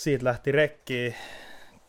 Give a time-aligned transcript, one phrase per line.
[0.00, 1.14] siitä lähti rekkiin.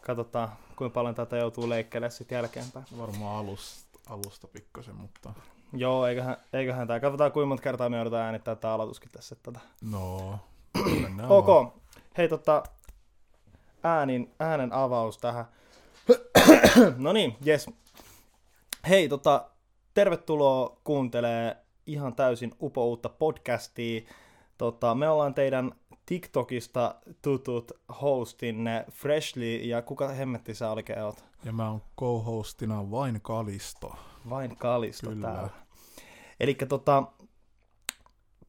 [0.02, 2.86] Katsotaan, kuinka paljon tätä joutuu leikkelemään sitten jälkeenpäin.
[2.98, 5.34] Varmaan alusta, alusta pikkasen, mutta...
[5.74, 7.00] Joo, eiköhän, eiköhän tämä.
[7.00, 9.36] Katsotaan, kuinka monta kertaa me joudutaan äänittää tämä aloituskin tässä.
[9.44, 9.60] Tätä.
[9.92, 10.40] No,
[11.30, 11.74] Ok.
[12.18, 12.64] Hei, tota,
[13.84, 15.46] äänin, äänen avaus tähän.
[16.98, 17.70] no niin, yes.
[18.90, 19.50] Hei, tota,
[19.94, 24.02] tervetuloa kuuntelee ihan täysin upouutta podcastia.
[24.58, 25.72] Tota, me ollaan teidän
[26.12, 31.24] TikTokista tutut hostinne Freshly, ja kuka hemmetti sä oikein oot?
[31.46, 33.96] Ja mä oon co-hostina Vain Kalisto.
[34.30, 35.28] Vain Kalisto Kyllä.
[35.28, 35.50] täällä.
[36.40, 37.04] Eli tota,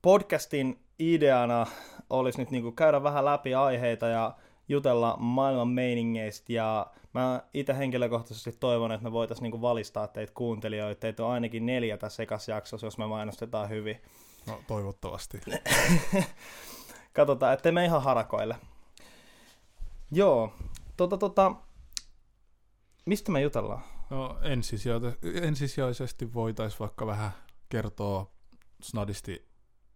[0.02, 1.66] podcastin ideana
[2.10, 4.36] olisi nyt niinku käydä vähän läpi aiheita ja
[4.68, 11.00] jutella maailman meiningeistä ja mä itse henkilökohtaisesti toivon, että me voitaisiin niinku valistaa teitä kuuntelijoita.
[11.00, 14.00] Teitä on ainakin neljä tässä ekassa jaksossa, jos me mainostetaan hyvin.
[14.46, 15.40] No toivottavasti.
[17.12, 18.56] Katsotaan, ettei me ihan harakoille.
[20.10, 20.52] Joo,
[20.96, 21.54] tota tota,
[23.06, 23.82] mistä me jutellaan?
[24.10, 24.38] No
[25.42, 27.30] ensisijaisesti voitaisiin vaikka vähän
[27.68, 28.30] kertoa
[28.82, 29.48] snadisti,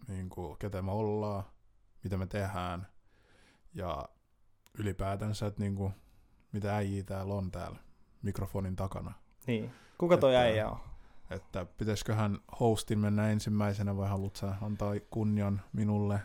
[0.09, 1.45] niin kuin, ketä me ollaan,
[2.05, 2.87] mitä me tehdään
[3.75, 4.09] ja
[4.79, 5.93] ylipäätänsä, että niin kuin,
[6.53, 7.79] mitä äijii täällä on täällä
[8.23, 9.13] mikrofonin takana.
[9.47, 10.79] Niin, kuka toi että, äijä on?
[11.31, 16.21] Että pitäisiköhän hostin mennä ensimmäisenä vai haluatko antaa kunnian minulle?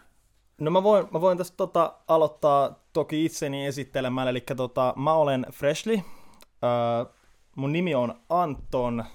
[0.62, 5.46] No mä voin, mä voin tästä tota, aloittaa toki itseni esittelemällä, eli tota, mä olen
[5.52, 7.14] Freshly, uh,
[7.56, 9.06] mun nimi on Anton,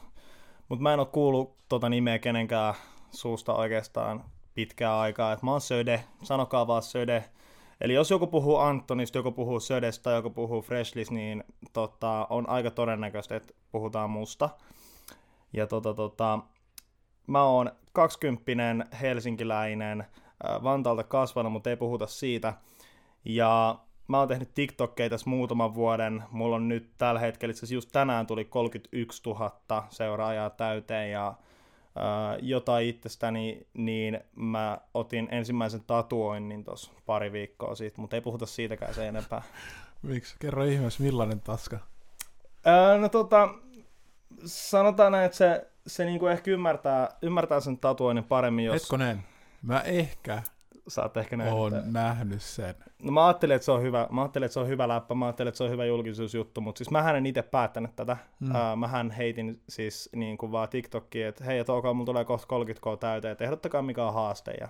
[0.68, 2.74] mutta mä en ole kuullut tota nimeä kenenkään
[3.10, 7.24] suusta oikeastaan pitkää aikaa, että mä oon Söde, sanokaa vaan Söde.
[7.80, 12.70] Eli jos joku puhuu Antonista, joku puhuu Södestä joku puhuu Freshlis, niin tota, on aika
[12.70, 14.50] todennäköistä, että puhutaan musta.
[15.52, 16.38] Ja tota, tota,
[17.26, 20.06] mä oon 20 helsinkiläinen,
[20.62, 22.54] Vantaalta kasvanut, mutta ei puhuta siitä.
[23.24, 26.24] Ja mä oon tehnyt TikTokkeja tässä muutaman vuoden.
[26.30, 32.38] Mulla on nyt tällä hetkellä, itse just tänään tuli 31 000 seuraajaa täyteen ja äh,
[32.42, 38.94] jotain itsestäni, niin mä otin ensimmäisen tatuoinnin tuossa pari viikkoa siitä, mutta ei puhuta siitäkään
[38.94, 39.42] se enempää.
[40.02, 40.36] Miksi?
[40.38, 41.76] Kerro ihmeessä, millainen taska?
[42.66, 43.48] Äh, no tota,
[44.44, 48.82] sanotaan näin, että se, se niinku ehkä ymmärtää, ymmärtää sen tatuoinnin paremmin, jos...
[48.82, 49.24] Hetkonen,
[49.62, 50.42] mä ehkä
[50.88, 51.54] Sä oot ehkä nähnyt.
[51.54, 52.74] Oon nähnyt sen.
[53.02, 55.24] No mä ajattelin, että se on hyvä, mä ajattelin, että se on hyvä läppä, mä
[55.24, 58.16] ajattelin, että se on hyvä julkisuusjuttu, mutta siis mähän en itse päättänyt tätä.
[58.40, 58.50] Mm.
[58.50, 62.56] Uh, mähän heitin siis niin kuin vaan TikTokiin, että hei, että ok, mulla tulee kohta
[62.56, 64.54] 30k täyteen, että ehdottakaa mikä on haaste.
[64.60, 64.68] Ja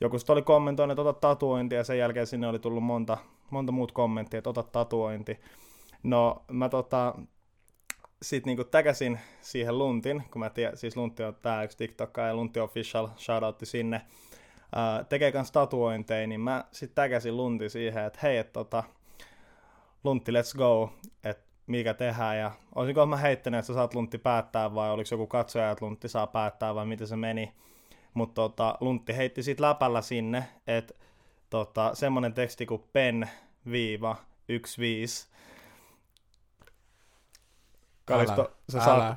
[0.00, 3.18] joku sitten oli kommentoinut, että ota tatuointi, ja sen jälkeen sinne oli tullut monta,
[3.50, 5.40] monta muut kommenttia, että ota tatuointi.
[6.02, 7.14] No mä tota,
[8.22, 12.34] sitten niinku täkäsin siihen Luntin, kun mä tiedän, siis Lunti on tää yksi TikTokka ja
[12.34, 14.00] Lunti Official, shoutoutti sinne
[14.74, 18.84] ää, tekee kans tatuointeja, niin mä sitten täkäsin Lunti siihen, että hei, että tota,
[20.04, 20.92] Luntti, let's go,
[21.24, 25.26] että mikä tehdään, ja olisinko mä heittänyt, että sä saat Luntti päättää, vai oliko joku
[25.26, 27.52] katsoja, että Luntti saa päättää, vai miten se meni,
[28.14, 30.94] mutta tota, Luntti heitti sit läpällä sinne, että
[31.50, 33.30] tota, semmonen teksti kuin pen
[33.70, 34.16] viiva
[34.48, 35.38] 15.
[38.08, 38.40] Kalisto,
[38.74, 39.16] älä, sä älä.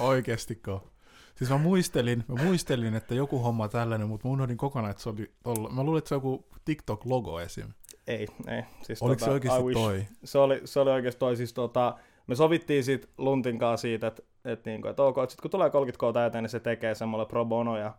[0.00, 0.88] Oikeestiko?
[1.34, 5.08] Siis mä muistelin, mä muistelin, että joku homma tällainen, mutta mä unohdin kokonaan, että se
[5.08, 5.68] oli olla.
[5.68, 7.66] Mä luulin, että se on joku TikTok-logo esim.
[8.06, 8.62] Ei, ei.
[8.82, 10.06] Siis Oliko tota, se oikeasti toi?
[10.24, 11.36] Se oli, se oli oikeasti toi.
[11.36, 15.50] Siis tota, me sovittiin sit Luntin kanssa siitä, että, että, niinku, että ok, sit kun
[15.50, 17.78] tulee 30k täyteen, niin se tekee semmoille pro bono.
[17.78, 17.94] Ja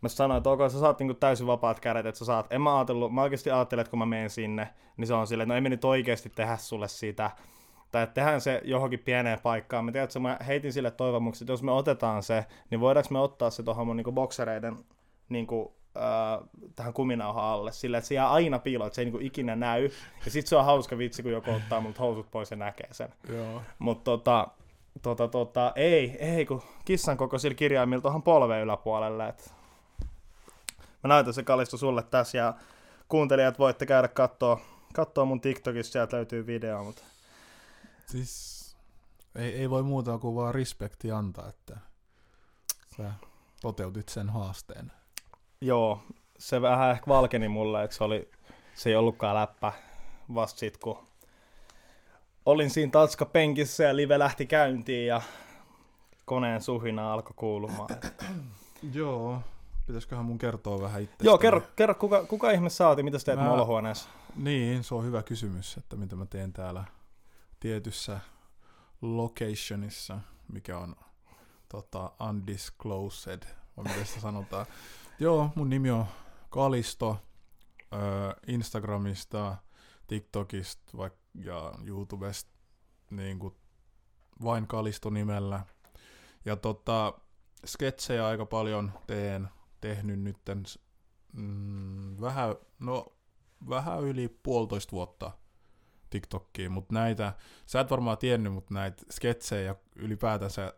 [0.00, 2.52] mä sanoin, että ok, sä saat niinku täysin vapaat kädet, että sä saat.
[2.52, 5.44] En mä ajatellut, mä oikeasti ajattelin, että kun mä menen sinne, niin se on silleen,
[5.44, 7.30] että no ei me nyt oikeasti tehdä sulle sitä
[7.90, 9.84] tai että tehdään se johonkin pieneen paikkaan.
[9.84, 13.18] Mä tiedän, että mä heitin sille toivomuksen, että jos me otetaan se, niin voidaanko me
[13.18, 14.76] ottaa se tuohon mun niin boksereiden
[15.28, 19.04] niin kuin, äh, tähän kuminauhan alle, sillä että se jää aina piiloon, että se ei
[19.04, 19.90] niin kuin ikinä näy.
[20.24, 23.08] Ja sit se on hauska vitsi, kun joku ottaa mut housut pois ja näkee sen.
[23.78, 24.48] Mutta tota,
[25.02, 29.28] tota, tota, ei, ei, kun kissan koko sillä kirjaimilla tuohon polveen yläpuolelle.
[29.28, 29.54] Et
[31.04, 32.54] mä näytän se kalistu sulle tässä ja
[33.08, 34.60] kuuntelijat voitte käydä katsoa,
[34.94, 37.02] katsoa mun TikTokissa, sieltä löytyy video, mutta
[38.10, 38.58] Siis
[39.34, 41.78] ei, ei voi muuta kuin vaan respekti antaa, että
[42.96, 43.12] sä
[43.60, 44.92] toteutit sen haasteen.
[45.60, 46.02] Joo,
[46.38, 48.30] se vähän ehkä valkeni mulle, että se, oli,
[48.74, 49.72] se ei ollutkaan läppä
[50.34, 50.98] vasta sit, kun
[52.46, 55.22] olin siinä tatskapenkissä ja live lähti käyntiin ja
[56.24, 57.88] koneen suhina alkoi kuulumaan.
[58.92, 59.42] Joo,
[59.86, 61.16] pitäisiköhän mun kertoa vähän itse.
[61.22, 63.52] Joo, kerro, kerro kuka, kuka ihme ja mitä sä teet mä...
[63.52, 64.08] olohuoneessa?
[64.36, 66.84] Niin, se on hyvä kysymys, että mitä mä teen täällä
[67.60, 68.20] tietyssä
[69.02, 70.20] locationissa,
[70.52, 70.96] mikä on
[71.68, 73.42] tota, undisclosed,
[73.76, 74.66] vai miten sitä sanotaan.
[75.20, 76.06] Joo, mun nimi on
[76.50, 77.20] Kalisto,
[77.94, 78.00] äh,
[78.46, 79.56] Instagramista,
[80.06, 82.50] TikTokista vaik- ja YouTubesta
[83.10, 83.54] niin kuin
[84.42, 85.66] vain Kalisto nimellä.
[86.44, 87.12] Ja tota,
[87.66, 89.48] sketsejä aika paljon teen,
[89.80, 90.62] tehnyt nytten
[91.32, 93.06] mm, vähän, no,
[93.68, 95.30] vähän yli puolitoista vuotta
[96.10, 97.32] TikTokkiin, mutta näitä,
[97.66, 100.74] sä et varmaan tiennyt, mutta näitä sketsejä ja ylipäätänsä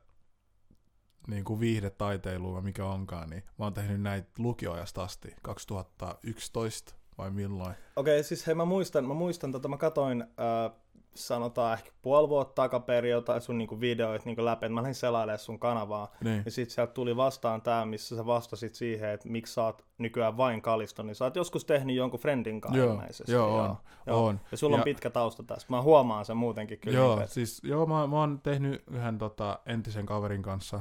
[1.28, 7.74] niin kuin viihdetaiteilua, mikä onkaan, niin mä oon tehnyt näitä lukioajasta asti, 2011 vai milloin.
[7.96, 10.72] Okei, okay, siis hei mä muistan, mä muistan, tota, mä katoin, äh,
[11.14, 15.38] sanotaan ehkä puoli vuotta takaperin jotain sun niinku videoita niinku läpi, että mä lähdin selailemaan
[15.38, 16.12] sun kanavaa.
[16.24, 16.42] Niin.
[16.44, 20.36] Ja sit sieltä tuli vastaan tää, missä sä vastasit siihen, että miksi sä oot nykyään
[20.36, 23.32] vain kalisto, niin sä oot joskus tehnyt jonkun friendin kanssa Joo, ilmeisesti.
[23.32, 23.76] joo, on,
[24.06, 24.40] on.
[24.50, 25.66] Ja sulla on Ja- pitkä tausta tässä.
[25.70, 26.98] Mä huomaan sen muutenkin kyllä.
[26.98, 30.80] Joo, että- siis joo, mä, mä oon tehnyt yhden tota, entisen kaverin kanssa.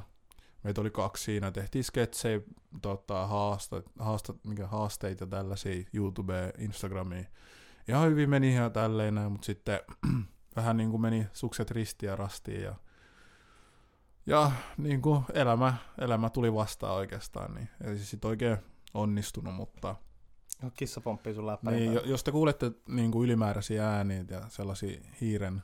[0.64, 1.52] Meitä oli kaksi siinä.
[1.52, 2.42] Tehtiin sketsejä,
[2.81, 7.28] tota, haastat, haastat, mikä, haasteita tällaisia YouTubeen, Instagramiin.
[7.89, 9.80] Ihan hyvin meni ihan tälleen näin, mutta sitten
[10.56, 12.62] vähän niin kuin meni sukset ristiin ja rastiin.
[12.62, 12.75] Ja,
[14.25, 17.53] ja niin kuin elämä, elämä tuli vastaan oikeastaan.
[17.53, 17.69] Niin.
[17.83, 18.57] Ei siis sit oikein
[18.94, 19.95] onnistunut, mutta
[20.74, 25.62] Kissa pomppii sun niin, jo- jos te kuulette niin kuin ylimääräisiä ääniä ja sellaisia hiiren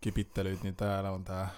[0.00, 1.48] kipittelyitä, niin täällä on tää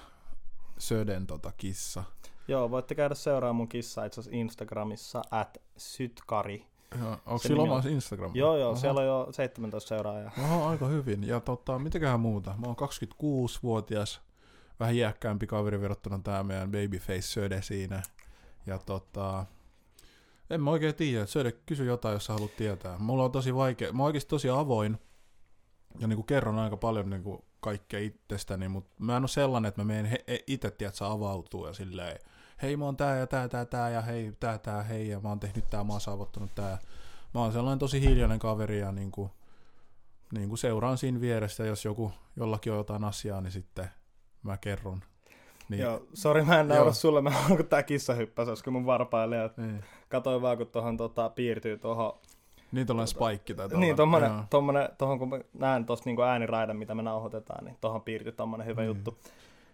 [0.79, 2.05] Söden tota kissa.
[2.49, 6.69] Joo, voitte käydä seuraamaan mun kissaa itse asiassa Instagramissa, at sytkari.
[6.99, 8.31] Joo, onko sillä nimi oma on- Instagram?
[8.35, 8.79] Joo, joo, Oho.
[8.81, 10.33] siellä on jo 17 seuraajaa.
[10.45, 11.25] Oho, aika hyvin.
[11.27, 12.55] Ja tota, mitäköhän muuta?
[12.59, 14.21] Mä oon 26-vuotias,
[14.81, 18.03] vähän iäkkäämpi kaveri verrattuna tää meidän babyface Söde siinä.
[18.67, 19.47] Ja tota,
[20.51, 21.27] en mä oikein tiedä.
[21.27, 22.99] Söde, kysy jotain, jos sä haluat tietää.
[22.99, 24.99] Mulla on tosi vaikea, mä oon oikeasti tosi avoin.
[25.99, 29.85] Ja niinku kerron aika paljon niinku kaikkea itsestäni, mutta mä en oo sellainen, että mä
[29.85, 32.19] menen itse, tiedätkö, avautuu ja silleen,
[32.62, 35.29] hei mä oon tää ja tää, tää, tää ja hei, tää, tää, hei ja mä
[35.29, 36.79] oon tehnyt tää, mä oon saavuttanut tää.
[37.35, 39.31] Mä oon sellainen tosi hiljainen kaveri ja niinku,
[40.33, 43.89] niinku seuraan siinä vierestä, jos joku, jollakin on jotain asiaa, niin sitten
[44.43, 45.01] mä kerron.
[45.69, 49.51] Niin, Joo, sori mä en naura sulle, mä kun tää kissa hyppäsi, olisiko mun varpaille.
[49.56, 52.13] niin, Katoin vaan, kun tohon tota, piirtyy tohon.
[52.73, 53.97] niin tollainen spike tai Niin, tollainen.
[53.97, 54.45] tommonen, Joo.
[54.51, 58.67] tommonen, tohon kun mä näen tosta niinku ääniraidan, mitä me nauhoitetaan, niin tohon piirtyy tommonen
[58.67, 58.87] hyvä Niin.
[58.89, 59.19] juttu.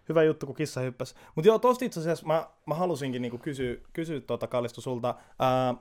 [0.09, 1.15] Hyvä juttu, kun kissa hyppäsi.
[1.35, 5.15] Mut joo, tosta itse asiassa mä, mä halusinkin niinku kysyä, kysyä tuota Kallistu sulta.
[5.39, 5.75] Ää,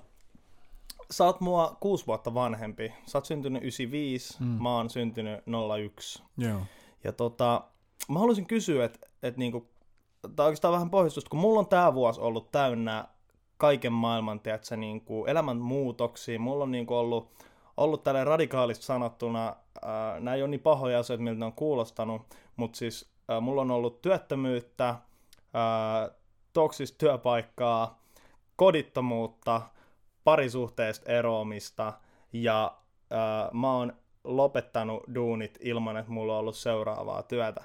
[1.11, 2.93] sä oot mua kuusi vuotta vanhempi.
[3.07, 4.47] Sä oot syntynyt 95, Mm.
[4.63, 5.41] mä oon syntynyt
[5.85, 6.23] 01.
[6.39, 6.61] Joo.
[7.05, 7.63] Ja tota,
[8.09, 9.69] mä haluaisin kysyä, että et niinku,
[10.37, 13.05] tai oikeastaan vähän pohjustusta, kun mulla on tää vuosi ollut täynnä
[13.57, 16.41] kaiken maailman, tiedätkö, niinku elämän muutoksia.
[16.41, 17.31] Mulla on niinku ollut,
[17.77, 22.23] ollut tällä radikaalisti sanottuna, ää, nämä ei ole niin pahoja asioita, miltä ne on kuulostanut,
[22.57, 23.09] mutta siis
[23.41, 24.95] mulla on ollut työttömyyttä,
[26.53, 28.03] toksista työpaikkaa,
[28.57, 29.63] kodittomuutta,
[30.25, 31.93] parisuhteesta eroamista
[32.33, 32.77] ja
[33.53, 33.93] mä oon
[34.25, 37.65] lopettanut duunit ilman, että mulla on ollut seuraavaa työtä.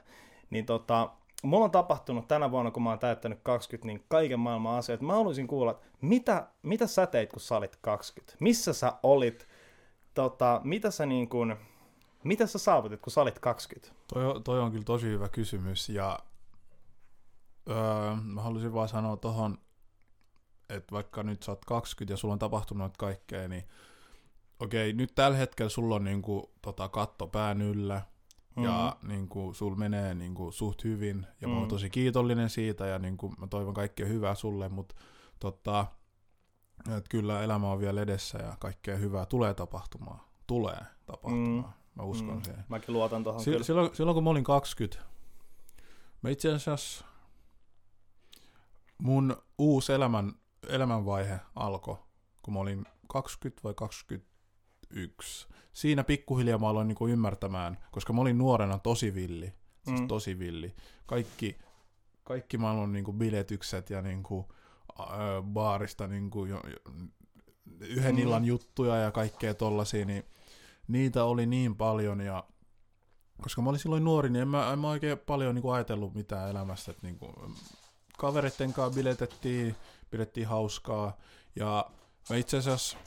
[0.49, 1.09] Niin tota,
[1.43, 5.05] mulla on tapahtunut tänä vuonna, kun mä oon täyttänyt 20, niin kaiken maailman asioita.
[5.05, 8.37] Mä haluaisin kuulla, että mitä, mitä sä teit, kun sä olit 20?
[8.39, 9.47] Missä sä olit?
[10.13, 11.55] Tota, mitä sä niin kuin,
[12.23, 13.93] mitä sä saavutit, kun sä olit 20?
[14.13, 16.19] Toi, on- toi on kyllä tosi hyvä kysymys ja
[17.69, 19.57] öö, mä haluaisin vaan sanoa tohon,
[20.69, 23.63] että vaikka nyt sä oot 20 ja sulla on tapahtunut kaikkea, niin
[24.59, 28.01] okei, nyt tällä hetkellä sulla on niinku, tota, katto pään yllä
[28.63, 31.67] ja niinku, sul menee niinku, suht hyvin ja mä oon Mm.
[31.69, 34.95] tosi kiitollinen siitä ja niinku, mä toivon kaikkea hyvää sulle, mutta
[35.39, 35.85] tota,
[36.97, 40.19] et kyllä elämä on vielä edessä ja kaikkea hyvää tulee tapahtumaan.
[40.47, 41.73] Tulee tapahtumaan.
[41.95, 42.41] Mä uskon Mm.
[42.43, 42.63] siihen.
[42.69, 45.05] Mäkin luotan tuohon Si- silloin, silloin kun mä olin 20,
[46.21, 47.05] mä itse asiassa
[48.97, 50.33] mun uusi elämän,
[50.69, 51.97] elämänvaihe alkoi,
[52.41, 55.47] kun mä olin 20 vai 21.
[55.73, 59.53] Siinä pikkuhiljaa mä aloin niinku ymmärtämään, koska mä olin nuorena tosi villi.
[59.85, 60.07] Siis Mm.
[60.07, 60.75] tosi villi.
[61.05, 61.57] Kaikki,
[62.23, 64.51] kaikki maailman niinku biletykset ja niinku,
[64.99, 65.03] ö,
[65.43, 66.93] baarista niinku jo, jo,
[67.79, 68.21] yhden Mm.
[68.21, 70.23] illan juttuja ja kaikkea tollasia, niin
[70.91, 72.43] niitä oli niin paljon ja
[73.41, 76.13] koska mä olin silloin nuori, niin en mä, en mä oikein paljon niin kuin ajatellut
[76.13, 76.91] mitään elämästä.
[76.91, 77.33] Että niin kuin,
[78.17, 79.75] kavereitten kanssa biletettiin,
[80.09, 81.17] pidettiin hauskaa.
[81.55, 81.85] Ja
[82.29, 82.97] mä itse asiassa,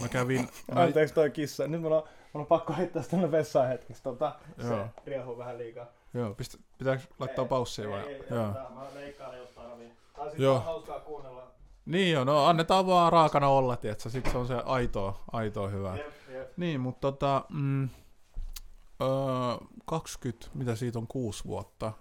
[0.00, 0.48] mä kävin...
[0.74, 1.66] Mä, Anteeksi toi kissa.
[1.66, 4.02] Nyt mulla on, mulla on pakko heittää sitä tänne vessaan hetkeksi.
[4.02, 4.68] Tota, Joo.
[4.68, 5.86] se riehuu vähän liikaa.
[6.14, 8.00] joo, pistä, pitääkö laittaa paussia vai?
[8.00, 8.38] Ei, ei, joo.
[8.38, 8.70] joo.
[8.74, 9.92] Mä leikkailen, jos tarvii.
[10.16, 10.60] Tää on sit Joo.
[10.60, 11.48] hauskaa kuunnella.
[11.86, 14.10] Niin joo, no annetaan vaan raakana olla, tietsä.
[14.10, 15.96] Sitten se on se aitoa, aitoa hyvää.
[15.96, 16.06] Jep.
[16.58, 17.82] Niin, mutta tota, mm,
[19.02, 19.08] öö,
[19.86, 21.92] 20, mitä siitä on, kuusi vuotta.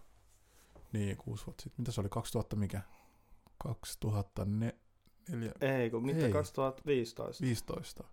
[0.94, 1.82] Niin, kuusi vuotta sitten.
[1.82, 2.82] Mitä se oli, 2000 mikä?
[3.58, 4.72] 2004,
[5.62, 6.32] Ei, kun mitä Ei.
[6.32, 7.42] 2015.
[7.44, 8.04] 15.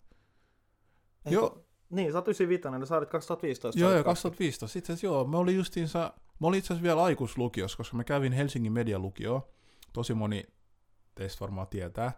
[1.25, 3.81] Eikö- Joo, Niin, sä oot 95, eli sä olit 2015.
[3.81, 4.79] Joo, joo, olit 2015.
[4.79, 8.33] Itse asiassa joo, mä olin justiinsa, mä olin itse asiassa vielä aikuislukiossa, koska mä kävin
[8.33, 9.43] Helsingin medialukioon.
[9.93, 10.45] Tosi moni
[11.15, 12.13] teistä varmaan tietää.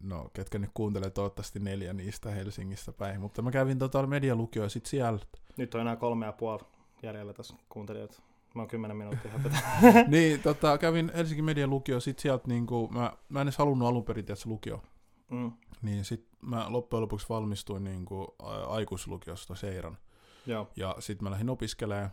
[0.00, 3.20] No, ketkä nyt kuuntelee, toivottavasti neljä niistä Helsingistä päin.
[3.20, 5.18] Mutta mä kävin tota medialukioon ja sit siellä
[5.56, 6.62] Nyt on enää kolme ja puoli
[7.02, 8.22] jäljellä tässä kuuntelijoita.
[8.54, 9.32] Mä oon kymmenen minuuttia
[10.08, 14.04] niin, tota, kävin Helsingin median lukio, sit sieltä niinku, mä, mä en edes halunnut alun
[14.04, 14.82] perin tietysti lukio.
[15.30, 15.52] mm,
[15.82, 18.36] Niin sit mä loppujen lopuksi valmistuin niinku
[18.68, 19.98] aikuislukiosta Seiran.
[20.46, 20.68] joo.
[20.76, 22.10] Ja sit mä lähdin opiskelemaan.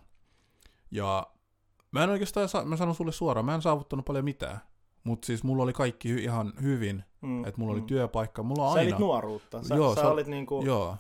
[0.92, 1.28] Ja
[1.92, 4.60] mä en oikeastaan, sa- mä sanon sulle suoraan, mä en saavuttanut paljon mitään.
[5.04, 7.88] Mutta siis mulla oli kaikki hy- ihan hyvin, Mm, että mulla oli mm.
[7.88, 8.82] työpaikka, mulla Sä aina...
[8.82, 9.64] elit nuoruutta.
[9.64, 10.96] Sä, Joo, sä, sä- olit niinku, Joo,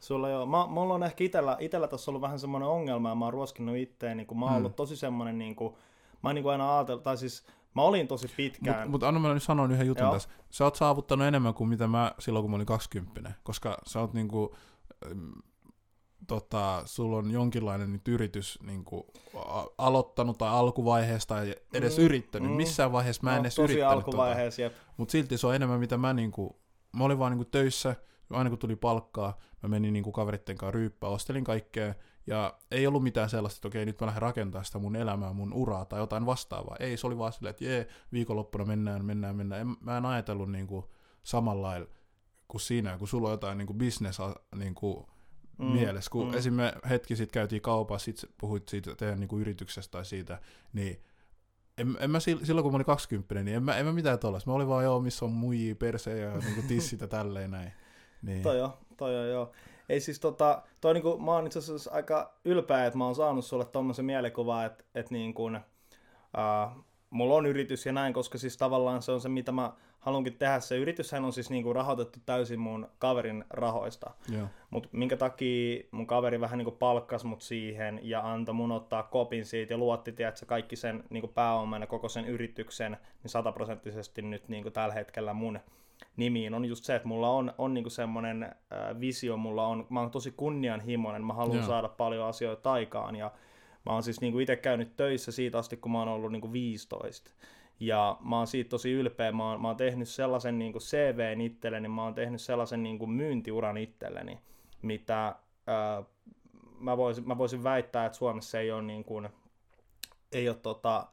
[0.00, 0.46] sulla joo.
[0.46, 3.76] Mä, mulla on ehkä itellä, itellä tässä ollut vähän semmoinen ongelma, ja mä oon ruoskinut
[3.76, 4.58] itteeni, kun mä oon Mm.
[4.58, 5.76] ollut tosi semmoinen, niinku,
[6.22, 8.76] mä oon niinku aina ajatellut, tai siis mä olin tosi pitkään.
[8.76, 10.12] mutta mut anna mä nyt sanon yhden jutun Joo.
[10.12, 10.28] tässä.
[10.50, 14.12] Sä oot saavuttanut enemmän kuin mitä mä silloin, kun mä olin 20, koska sä oot
[14.14, 14.56] niinku,
[16.26, 19.06] tota, sulla on jonkinlainen nyt yritys niinku,
[19.36, 22.50] a- aloittanut tai alkuvaiheesta tai edes Mm, yrittänyt.
[22.50, 22.56] mm.
[22.56, 24.06] Missään vaiheessa mä en No, edes tosi yrittänyt tota.
[24.06, 24.72] alkuvaiheessa, jep.
[24.96, 26.60] Mutta silti se on enemmän mitä mä niinku,
[26.96, 27.96] mä olin vaan niinku töissä,
[28.30, 31.94] aina kun tuli palkkaa, mä menin niinku kaveritten kanssa ryyppää, ostelin kaikkea,
[32.26, 35.52] ja ei ollut mitään sellaista, että okei, nyt mä lähden rakentamaan sitä mun elämää, mun
[35.52, 36.76] uraa tai jotain vastaavaa.
[36.80, 39.60] Ei, se oli vaan silleen, että jee, viikonloppuna mennään, mennään, mennään.
[39.60, 40.90] En, mä en ajatellut niinku
[41.22, 41.88] samalla lailla
[42.48, 44.18] kuin siinä, kun sulla on jotain niinku business
[44.54, 45.17] niinku Mm,
[45.58, 46.10] mm, mielessä.
[46.10, 46.34] Kun mm.
[46.34, 46.54] esim.
[46.54, 50.38] me hetki sitten käytiin kaupassa, sit puhuit siitä teidän niinku yrityksestä tai siitä,
[50.72, 51.02] niin
[51.78, 54.18] en, en mä sil- silloin kun mä olin 20, niin en mä, en mä mitään
[54.18, 54.50] tollasta.
[54.50, 57.72] Mä olin vaan joo, missä on muijia, perse ja niinku tissit ja tälleen näin.
[58.22, 58.42] Niin.
[58.42, 59.52] Toi on, toi on joo.
[59.88, 63.44] Ei siis tota, toi niinku, mä oon itse asiassa aika ylpeä, että mä oon saanut
[63.44, 68.56] sulle tommosen mielikuvan, että et niin kuin, uh, mulla on yritys ja näin, koska siis
[68.56, 70.60] tavallaan se on se, mitä mä haluankin tehdä.
[70.60, 74.10] Se yrityshän on siis niinku rahoitettu täysin mun kaverin rahoista.
[74.70, 79.46] Mutta minkä takia mun kaveri vähän niinku palkkas mut siihen ja antoi mun ottaa kopin
[79.46, 84.48] siitä ja luotti, tiedätkö, kaikki sen niinku pääoman ja koko sen yrityksen, niin sataprosenttisesti nyt
[84.48, 85.60] niinku tällä hetkellä mun
[86.16, 90.00] nimiin on just se, että mulla on, on niinku semmoinen äh, visio, mulla on, mä
[90.00, 93.30] oon tosi kunnianhimoinen, mä haluan saada paljon asioita aikaan ja
[93.86, 97.30] mä oon siis niinku itse käynyt töissä siitä asti, kun mä oon ollut niinku 15.
[97.80, 101.88] Ja mä oon siitä tosi ylpeä, mä oon, mä oon tehnyt sellaisen niinku CVn itselleni,
[101.88, 104.40] mä oon tehnyt sellaisen niinku myyntiuran itselleni,
[104.82, 105.34] mitä
[105.66, 106.02] ää,
[106.80, 109.28] mä, voisin, mä voisin väittää, että Suomessa ei ole, niin kuin,
[110.32, 111.06] ei ole, tota,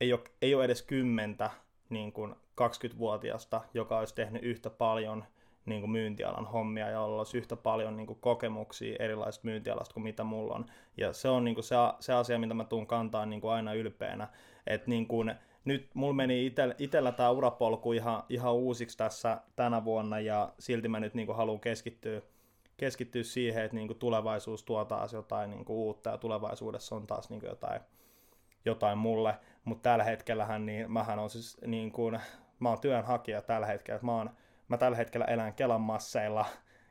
[0.00, 1.50] ei ole, ei ole edes kymmentä
[1.88, 5.24] niin kuin 20-vuotiasta, joka olisi tehnyt yhtä paljon
[5.66, 10.24] niin kuin myyntialan hommia, jolla olisi yhtä paljon niin kuin kokemuksia erilaisista myyntialasta kuin mitä
[10.24, 10.66] mulla on.
[10.96, 13.74] Ja se on niin kuin se, se asia, mitä mä tuun kantaa niin kuin aina
[13.74, 14.28] ylpeänä.
[14.66, 20.20] Että niin kuin, nyt mulla meni itellä, tämä urapolku ihan, ihan uusiksi tässä tänä vuonna
[20.20, 22.22] ja silti mä nyt niin kuin haluan keskittyä,
[22.76, 27.06] keskittyä siihen, että niin kuin tulevaisuus tuo taas jotain niin kuin uutta ja tulevaisuudessa on
[27.06, 27.80] taas niin kuin jotain,
[28.64, 29.34] jotain mulle.
[29.64, 32.20] Mutta tällä hetkellähän niin mähän on siis niin kuin,
[32.58, 34.30] mä oon työnhakija tällä hetkellä, mä, oon,
[34.68, 36.46] mä tällä hetkellä elän Kelan masseilla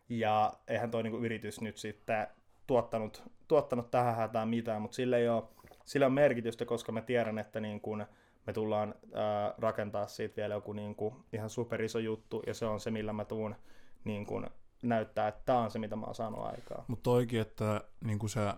[0.10, 2.28] ja eihän toi niin kuin yritys nyt sitten
[2.68, 5.44] tuottanut, tuottanut tähän hätään mitään, mutta sillä ei ole,
[5.86, 8.06] sillä on merkitystä, koska mä tiedän, että niin kuin
[8.48, 12.80] me tullaan ää, rakentaa siitä vielä joku niin kuin ihan superiso juttu, ja se on
[12.80, 13.56] se, millä mä tuun
[14.04, 14.46] niin kuin
[14.84, 16.86] näyttää, että tämä on se, mitä mä oon saanut aikaa.
[16.88, 18.58] Mutta toikin, että niin kun sä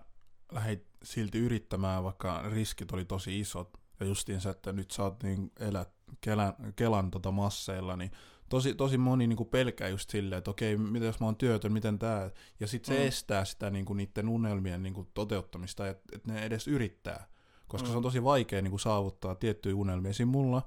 [0.51, 5.23] lähdit silti yrittämään, vaikka riskit oli tosi isot, ja justiin se, että nyt sä oot
[5.23, 5.89] niin elät
[6.21, 8.11] Kelan, Kelan tota masseilla, niin
[8.49, 11.99] tosi, tosi moni niin pelkää just silleen, että okei, mitä jos mä oon työtön, miten
[11.99, 13.07] tää, ja sitten se Mm.
[13.07, 17.27] estää sitä niin kuin niiden unelmien niin kuin toteuttamista, että, että ne edes yrittää,
[17.67, 17.91] koska Mm.
[17.91, 20.13] se on tosi vaikea niin kuin saavuttaa tiettyjä unelmia.
[20.13, 20.61] Siinä mulla,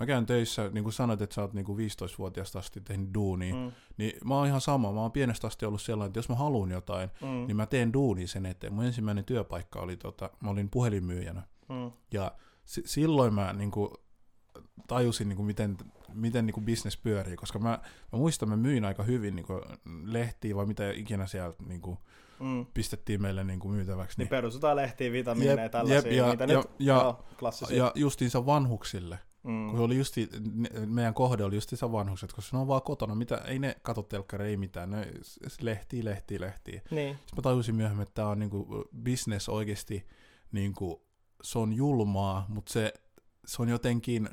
[0.00, 3.54] mä käyn töissä, niin kuin sanoit, että sä oot niin kuin 15-vuotiaasta asti tehnyt duunia,
[3.54, 3.72] mm.
[3.96, 6.70] Niin mä oon ihan sama, mä oon pienestä asti ollut sellainen, että jos mä haluan
[6.70, 8.72] jotain, mm, niin mä teen duunia sen eteen.
[8.72, 11.42] Mun ensimmäinen työpaikka oli, tota, mä olin puhelinmyyjänä.
[11.68, 12.32] mm, Ja
[12.64, 13.94] si- silloin mä niinku,
[14.88, 15.76] tajusin, niinku, miten,
[16.14, 17.68] miten niinku business pyörii, koska mä,
[18.12, 19.52] mä muistan, mä myin aika hyvin niinku,
[20.04, 21.98] lehtiä vai mitä ikinä sieltä niinku,
[22.40, 22.66] mm.
[22.74, 24.18] pistettiin meille niinku, myytäväksi.
[24.18, 27.76] Niin Niin, perustetaan lehtiä, vitamiineja, Jep, tällaisia, jep, ja- mitä ja- nyt, ja- joo, klassisia.
[27.76, 30.28] ja justiinsa vanhuksille, mm, kun se oli justi,
[30.86, 34.48] meidän kohde oli justiinsa vanhukset, koska ne on vaan kotona, mitä, ei ne katso telkkari,
[34.48, 35.06] ei mitään, ne
[35.60, 36.82] lehtiä, lehtiä, lehtiä.
[36.90, 40.06] niin, Sitten mä tajusin myöhemmin, että tämä on niinku business oikeasti,
[40.52, 41.02] niinku,
[41.42, 42.92] se on julmaa, mutta se,
[43.46, 44.28] se on jotenkin,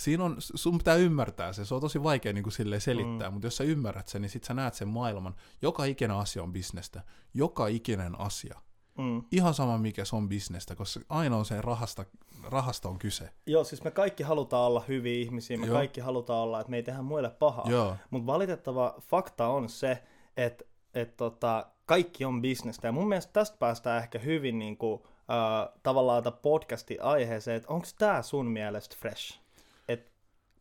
[0.00, 3.32] siinä on, sun pitää ymmärtää se, se on tosi vaikea niinku silleen selittää, Mm.
[3.32, 5.34] mutta jos sä ymmärrät sen, niin sit sä näet sen maailman.
[5.62, 7.02] Joka ikinen asia on bisnestä,
[7.34, 8.60] joka ikinen asia.
[8.98, 9.22] mm.
[9.32, 12.04] Ihan sama mikä se on bisnestä, koska aina on se rahasta,
[12.42, 13.30] rahasta on kyse.
[13.46, 15.76] Joo, siis me kaikki halutaan olla hyviä ihmisiä, me Joo.
[15.76, 17.96] kaikki halutaan olla, että me ei tehdä muille pahaa.
[18.10, 20.02] Mutta valitettava fakta on se,
[20.36, 20.64] että
[20.94, 22.88] että tota, kaikki on bisnestä.
[22.88, 27.72] Ja mun mielestä tästä päästään ehkä hyvin niin kuin, äh, tavallaan tätä podcastin aiheeseen, että
[27.72, 29.40] onko tämä sun mielestä fresh?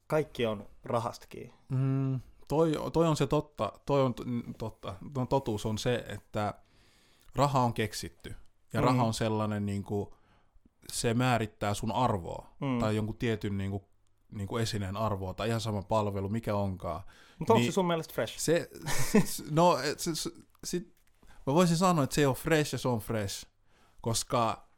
[0.10, 1.54] Kaikki on rahastakin.
[1.70, 4.14] Mm, toi, toi on se totta, toi on
[4.58, 6.54] totta, no, totuus on se, että
[7.36, 8.36] raha on keksitty.
[8.74, 8.86] Ja mm.
[8.86, 10.10] raha on sellainen, niin kuin,
[10.92, 12.80] se määrittää sun arvoa, mm.
[12.80, 13.84] tai jonkun tietyn niin kuin,
[14.32, 17.04] niin kuin esineen arvoa, tai ihan sama palvelu, mikä onkaan.
[17.40, 18.40] Mutta onko niin, se sun mielestä fresh?
[18.40, 18.70] Se,
[19.52, 20.30] no, se, se,
[20.64, 20.94] sit,
[21.48, 23.48] mä voisin sanoa, että se on fresh ja se on fresh,
[24.02, 24.69] koska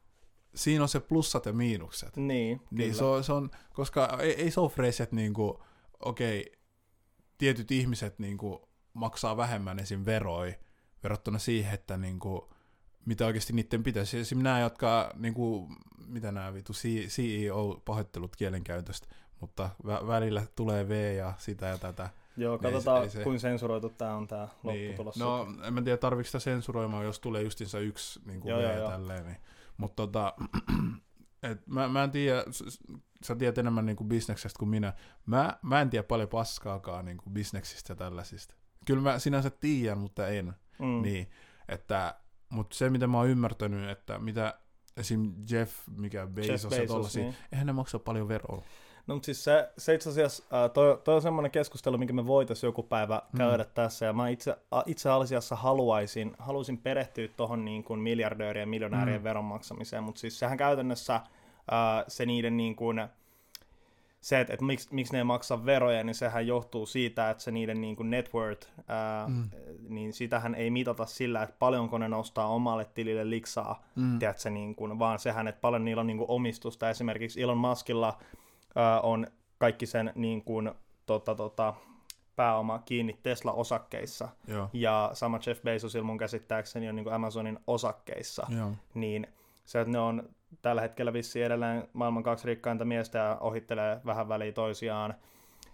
[0.55, 2.17] siinä on se plussat ja miinukset.
[2.17, 5.63] Niin, niin se on, se on, koska ei, ei se ole fresh, että niinku,
[5.99, 6.61] okei, okay,
[7.37, 10.05] tietyt ihmiset niinku maksaa vähemmän esim.
[10.05, 10.55] veroi
[11.03, 12.53] verrattuna siihen, että niinku,
[13.05, 14.19] mitä oikeasti niiden pitäisi.
[14.19, 15.69] Esimerkiksi nämä, jotka, niinku,
[16.07, 16.73] mitä nämä vitu,
[17.07, 19.07] CEO, pahoittelut kielenkäytöstä,
[19.39, 22.09] mutta vä- välillä tulee V ja sitä ja tätä.
[22.37, 23.23] Joo, niin katsotaan, ei se...
[23.23, 24.87] kuin sensuroitu tämä on tämä niin.
[24.87, 25.17] lopputulos.
[25.17, 28.77] No, en mä tiedä, tarvitsetko sitä sensuroimaan, jos tulee justiinsa yksi niin kuin joo, V
[28.77, 29.25] joo, tälleen.
[29.25, 29.37] Niin.
[29.81, 30.33] Mutta tota,
[31.51, 32.43] et mä, mä en tiedä,
[33.23, 34.93] sä tiedät enemmän niin kuin bisneksestä kuin minä.
[35.25, 38.55] Mä, mä en tiedä paljon paskaakaan niin kuin bisneksistä ja tällaisista.
[38.85, 40.53] Kyllä mä sinänsä tiedän, mutta en.
[40.79, 41.01] Mm.
[41.01, 41.29] Niin,
[41.67, 42.15] että,
[42.49, 44.59] mutta se, mitä mä oon ymmärtänyt, että mitä
[44.97, 45.33] esim.
[45.49, 47.35] Jeff, mikä Bezos, Jeff Bezos ja tollasia, niin.
[47.51, 48.63] eihän ne maksa paljon veroa.
[49.07, 50.43] No mutta siis se, se itse asiassa,
[50.73, 53.37] toi, toi on semmoinen keskustelu, minkä me voitaisiin joku päivä mm.
[53.37, 58.67] käydä tässä, ja mä itse, itse asiassa haluaisin, haluaisin perehtyä tuohon niin kuin miljardöörien ja
[58.67, 59.23] miljonäärien mm.
[59.23, 61.23] veronmaksamiseen, mutta siis sehän käytännössä äh,
[62.07, 63.07] se niiden niin kuin,
[64.21, 67.51] se, että, että miksi, miksi ne ei maksa veroja, niin sehän johtuu siitä, että se
[67.51, 69.49] niiden niin kuin net worth, ää, mm.
[69.89, 74.19] niin sitähän ei mitata sillä, että paljonko ne nostaa omalle tilille liksaa, mm.
[74.19, 76.89] tiedätkö, niin kuin, vaan sehän, että paljon niillä on niin kuin omistusta.
[76.89, 78.40] Esimerkiksi Elon Muskilla ää,
[79.03, 80.71] on kaikki sen niin kuin,
[81.05, 81.73] tota, tota,
[82.35, 84.29] pääoma kiinni Tesla-osakkeissa.
[84.47, 84.69] Joo.
[84.73, 88.47] Ja sama Jeff Bezosilla mun käsittääkseni on niin kuin Amazonin osakkeissa.
[88.57, 88.71] Joo.
[88.93, 89.27] Niin
[89.65, 90.29] se, että ne on
[90.61, 95.13] tällä hetkellä vissi edelleen maailman kaksi rikkainta miestä ja ohittelee vähän väliä toisiaan,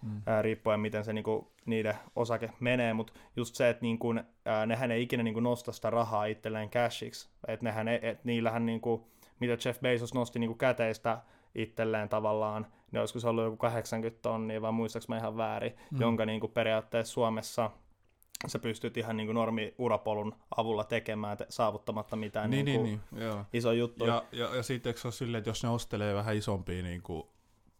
[0.01, 0.21] mm.
[0.25, 4.13] ää, riippuen miten se niinku, niiden osake menee, mutta just se, että niinku,
[4.45, 9.07] ää, nehän ei ikinä niinku, nosta sitä rahaa itselleen cashiksi, että nehän, et niillähän niinku,
[9.39, 11.17] mitä Jeff Bezos nosti niinku, käteistä
[11.55, 16.01] itselleen tavallaan, niin olisiko se ollut joku 80 tonnia, vai muistaaks mä ihan väärin, mm.
[16.01, 17.71] jonka niin kuin periaatteessa Suomessa
[18.47, 23.23] sä pystyt ihan niin kuin normi-urapolun avulla tekemään te, saavuttamatta mitään niin, niin, niin, niin,
[23.23, 23.45] joo.
[23.53, 24.05] iso juttu.
[24.05, 27.01] Ja, ja, ja sitten eikö se ole silleen, että jos ne ostelee vähän isompia niin
[27.01, 27.23] kuin,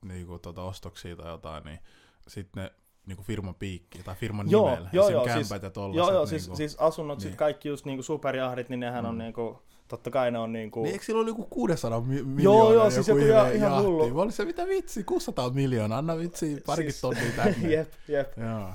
[0.02, 1.80] niin kuin, tota, ostoksia tai jotain, niin
[2.28, 2.72] sitten ne
[3.08, 4.90] niin kuin firman piikki tai firman joo, nimellä.
[4.94, 7.30] Joo, joo, siis, ja joo, joo, niin siis, kuin, siis asunnot, niin.
[7.30, 9.10] sit kaikki just niin kuin superjahdit, niin nehän mm.
[9.10, 10.84] on niin kuin, totta kai ne on niinku...
[10.84, 14.14] Niin eikö sillä ole joku 600 mi- miljoonaa Joo, joo, siis joku ihan, ihan hullu.
[14.14, 17.70] Mä olin se, mitä vitsi, 600 miljoonaa, anna vitsi parikin siis, tonnia tänne.
[17.76, 18.38] jep, jep.
[18.38, 18.70] Joo.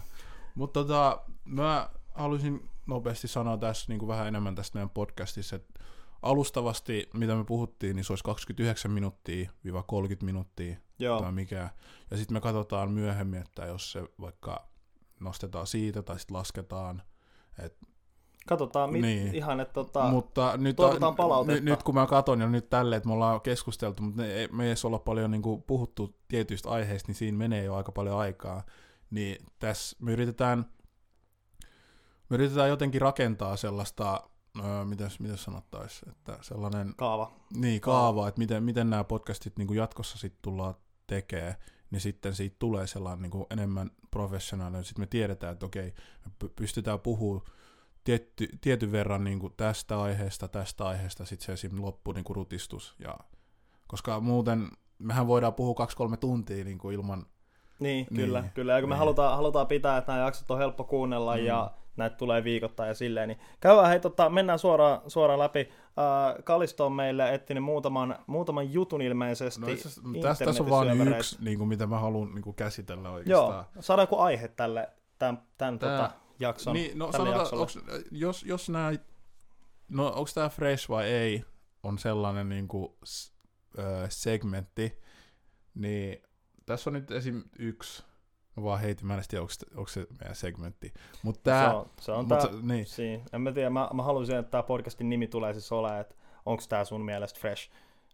[0.55, 5.81] Mutta tota, mä haluaisin nopeasti sanoa tässä niin kuin vähän enemmän tästä meidän podcastissa, että
[6.23, 11.21] alustavasti, mitä me puhuttiin, niin se olisi 29 minuuttia, viiva 30 minuuttia Joo.
[11.21, 11.71] tai mikä.
[12.11, 14.69] Ja sitten me katsotaan myöhemmin, että jos se vaikka
[15.21, 17.03] nostetaan siitä tai sitten lasketaan.
[17.59, 17.77] Et,
[18.47, 19.35] Katsotaan mit, niin.
[19.35, 21.63] ihan, että tota, mutta nyt, toivotaan palautetta.
[21.63, 24.49] N- nyt kun mä katson jo nyt tälleen, että me ollaan keskusteltu, mutta me ei,
[24.49, 28.19] me ei olla paljon niin kuin, puhuttu tietyistä aiheista, niin siinä menee jo aika paljon
[28.19, 28.63] aikaa.
[29.11, 30.67] Niin tässä me yritetään
[32.33, 34.23] me yritetään jotenkin rakentaa sellaista,
[34.65, 36.95] öö, mitäs, mitäs sanottaisiin, että sellainen...
[36.97, 37.33] Kaava.
[37.57, 38.29] Niin, kaava, kaava.
[38.29, 40.75] että miten, miten nämä podcastit niin kuin jatkossa sitten tullaan
[41.07, 41.55] tekemään,
[41.91, 44.85] niin sitten siitä tulee sellainen niin kuin enemmän professionaalinen.
[44.85, 47.47] Sitten me tiedetään, että okei, me pystytään puhumaan
[48.05, 51.83] tietty, tietyn verran niin kuin tästä aiheesta, tästä aiheesta, sitten se esim.
[51.83, 52.95] loppu niin kuin rutistus.
[52.99, 53.19] Ja,
[53.87, 57.27] koska muuten mehän voidaan puhua kaksi-kolme tuntia niin kuin ilman...
[57.79, 58.73] Niin, niin, kyllä, kyllä.
[58.73, 58.95] Ja kun niin.
[58.95, 61.45] me halutaan, halutaan pitää, että nämä jaksot on helppo kuunnella mm.
[61.45, 65.61] ja näitä tulee viikoittain ja silleen, niin käydään, hei, tota, mennään suoraan, suoraan läpi.
[65.61, 69.61] Äh, Kalisto on meille etsinyt muutaman, muutaman jutun ilmeisesti.
[69.61, 69.67] No,
[70.23, 73.67] tästä tässä on vain yksi, niin kuin, mitä mä haluan niin kuin käsitellä oikeastaan.
[73.75, 77.79] Joo, saadaan joku aihe tälle, tämän, tämän Tää, tota, jakson, niin, no, sanotaan, onks,
[78.11, 78.93] jos, jos nämä,
[79.89, 81.45] no onko tämä fresh vai ei,
[81.83, 82.93] on sellainen niin kuin,
[83.79, 84.99] äh, segmentti,
[85.75, 86.23] niin
[86.67, 87.45] tässä on nyt esim.
[87.59, 88.05] yksi
[88.57, 90.93] Mä vaan heitin, mä en tiedä, onko, onko se meidän segmentti.
[91.23, 92.87] Mut tää, se on, se on mut tää, niin.
[92.87, 93.25] Siinä.
[93.33, 96.15] En mä tiedä, mä, mä haluaisin, että tämä podcastin nimi tulee siis olemaan, että
[96.47, 97.71] onko tämä sun mielestä fresh.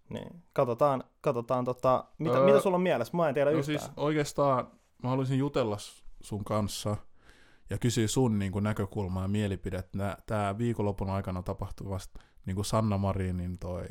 [0.09, 0.43] Niin.
[0.53, 3.17] Katsotaan, katsotaan tota, mitä, öö, mitä sulla on mielessä?
[3.17, 3.79] Mä en tiedä no yhtään.
[3.79, 4.71] Siis oikeastaan
[5.03, 5.77] mä haluaisin jutella
[6.21, 6.97] sun kanssa
[7.71, 10.17] ja kysyä sun niin kuin, näkökulmaa ja mielipidettä.
[10.27, 13.87] Tämä viikonlopun aikana tapahtuvasta niin kuin Sanna Marinin toi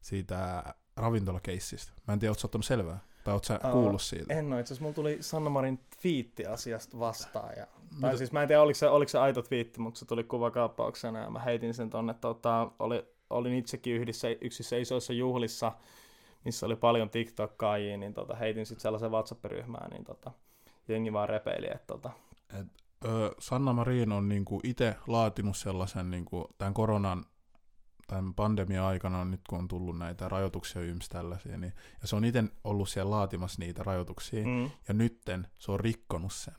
[0.00, 0.64] siitä
[0.96, 1.92] ravintolakeissistä.
[2.08, 2.98] Mä en tiedä, ootko ottanut selvää?
[3.24, 4.34] Tai ootko sä uh, kuullut siitä?
[4.34, 4.60] En ole.
[4.60, 7.52] Itse asiassa mulla tuli Sanna Marin twiitti asiasta vastaan.
[7.56, 10.06] Ja Tai Mitä- siis mä en tiedä, oliko se, oliko se aito twiitti, mutta se
[10.06, 12.14] tuli kuvakaappauksena ja mä heitin sen tonne.
[12.14, 15.72] Tota, oli, olin itsekin yhdessä, yksissä isoissa juhlissa,
[16.44, 20.30] missä oli paljon TikTok-kaajia, niin tota, heitin sitten sellaisen WhatsApp-ryhmään, niin tota,
[20.88, 22.10] jengi vaan repeili, että tota,
[22.60, 22.66] Et,
[23.04, 27.24] ö, Sanna Marin on niinku itse laatinut sellaisen niinku, tämän koronan
[28.10, 32.24] tämän pandemian aikana, nyt kun on tullut näitä rajoituksia yms tällaisia, niin, ja se on
[32.24, 34.70] itse ollut siellä laatimassa niitä rajoituksia, mm.
[34.88, 36.54] ja nytten se on rikkonut sen.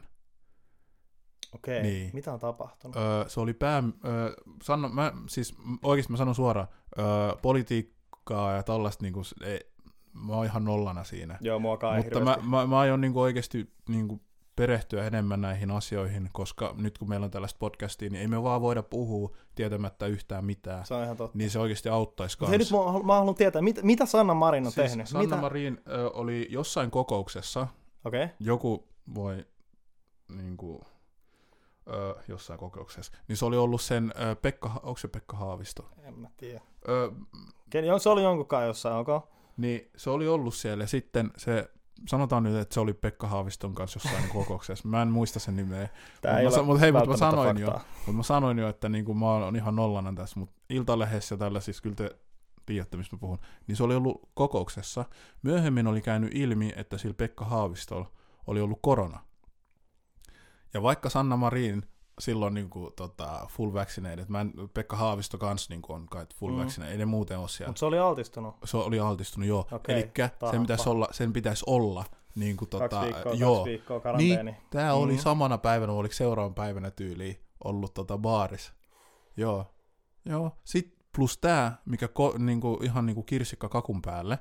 [1.53, 1.91] okei, okay.
[1.91, 2.09] Niin.
[2.13, 2.95] mitä on tapahtunut?
[2.95, 3.83] Öö, se oli pää...
[4.05, 4.33] Öö,
[4.63, 6.67] sano, mä, siis oikeasti mä sanon suoraan,
[6.99, 7.05] öö,
[7.41, 9.71] politiikkaa ja tällaista, niinku, s- ei,
[10.13, 11.37] mä oon ihan nollana siinä.
[11.41, 11.59] Joo,
[11.95, 14.21] ei Mutta mä, mä, mä aion niinku oikeasti niinku
[14.55, 18.61] perehtyä enemmän näihin asioihin, koska nyt kun meillä on tällaista podcastia, niin ei me vaan
[18.61, 20.85] voida puhua tietämättä yhtään mitään.
[20.85, 21.37] Se on ihan totta.
[21.37, 22.99] Niin se oikeasti auttaisi hei, nyt kanssa.
[22.99, 25.07] mä, mä haluan tietää, mit, mitä Sanna Marin on Siis tehnyt?
[25.07, 25.35] Sanna mitä?
[25.35, 27.67] Marin ö, oli jossain kokouksessa,
[28.05, 28.35] Okei, okay.
[28.39, 29.45] joku voi
[30.35, 30.81] niin kuin,
[31.87, 35.89] ö, jossain kokouksessa, niin se oli ollut sen ö, Pekka, onko se Pekka Haavisto?
[36.03, 36.61] en mä tiedä.
[36.89, 37.11] Ö,
[37.69, 39.27] Ken, se oli jonkunkaan jossain, onko?
[39.57, 41.69] niin se oli ollut siellä ja sitten se,
[42.07, 44.87] sanotaan nyt, että se oli Pekka Haaviston kanssa jossain kokouksessa.
[44.87, 45.89] Mä en muista sen nimeä,
[46.21, 47.67] Tää Mut ei mä mut hei, mut mä sanoin jo.
[47.67, 47.91] faktaa.
[47.95, 51.39] mutta mä sanoin jo, että niin kuin mä oon ihan nollana tässä, mutta Iltalehdessä ja
[51.39, 52.15] tällaisissa, kyllä te
[52.65, 55.05] tiedätte, mistä mä puhun, niin se oli ollut kokouksessa.
[55.41, 58.11] Myöhemmin oli käynyt ilmi, että sillä Pekka Haavistolla
[58.47, 59.19] oli ollut korona.
[60.73, 61.83] Ja vaikka Sanna Marin
[62.19, 66.25] silloin niin kuin, tota, full vaccinated, mä en, Pekka Haavisto kanssa niin kuin, on kai
[66.35, 66.57] full Mm.
[66.57, 66.63] mm.
[66.63, 67.69] vaccinated, ei ne muuten ole siellä.
[67.69, 68.55] Mutta se oli altistunut.
[68.65, 69.67] Se oli altistunut, joo.
[69.71, 70.11] Okei, Eli
[70.51, 73.55] sen pitäisi olla, sen pitäisi olla niin kuin, Kaksi tota, viikkoa, joo.
[73.55, 74.55] kaksi viikkoa karanteeni.
[74.69, 75.21] Tämä oli Mhm.
[75.21, 78.73] samana päivänä, oliko seuraavan päivänä tyyliin ollut tota baaris.
[79.37, 79.65] Joo.
[80.25, 80.51] Joo.
[80.63, 84.39] Sitten plus tämä, mikä ko, niinku, ihan niinku kirsikka kakun päälle,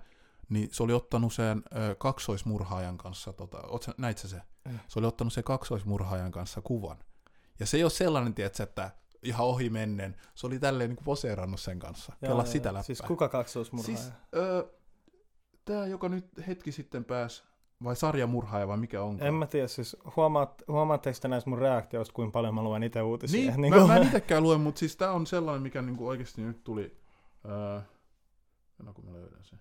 [0.48, 4.42] niin se oli ottanut sen ö, kaksoismurhaajan kanssa, tota, oot sä, näit sä se?
[4.64, 4.78] Mm.
[4.88, 6.96] Se oli ottanut sen kaksoismurhaajan kanssa kuvan.
[7.61, 8.90] Ja se ei ole sellainen, tiedätkö, että
[9.23, 10.16] ihan ohi mennen.
[10.35, 12.12] Se oli tälleen niinku poseerannut sen kanssa.
[12.12, 12.75] Joo, Kela joo, sitä joo.
[12.75, 12.83] läppää.
[12.83, 13.96] Siis kuka kaksoismurhaaja?
[13.96, 14.62] Siis, öö,
[15.64, 17.42] tämä, joka nyt hetki sitten pääsi,
[17.85, 19.29] vai sarjamurhaaja vai mikä onkaan?
[19.29, 23.03] En mä tiedä, siis huomaat, huomaatteko te näistä mun reaktioista, kuinka paljon mä luen itse
[23.03, 23.57] uutisia?
[23.57, 26.64] Niin, mä, mä en itekään lue, mutta siis tää on sellainen, mikä niinku oikeasti nyt
[26.64, 26.96] tuli...
[27.44, 27.81] Öö,
[28.83, 29.61] no kun mä löydän sen.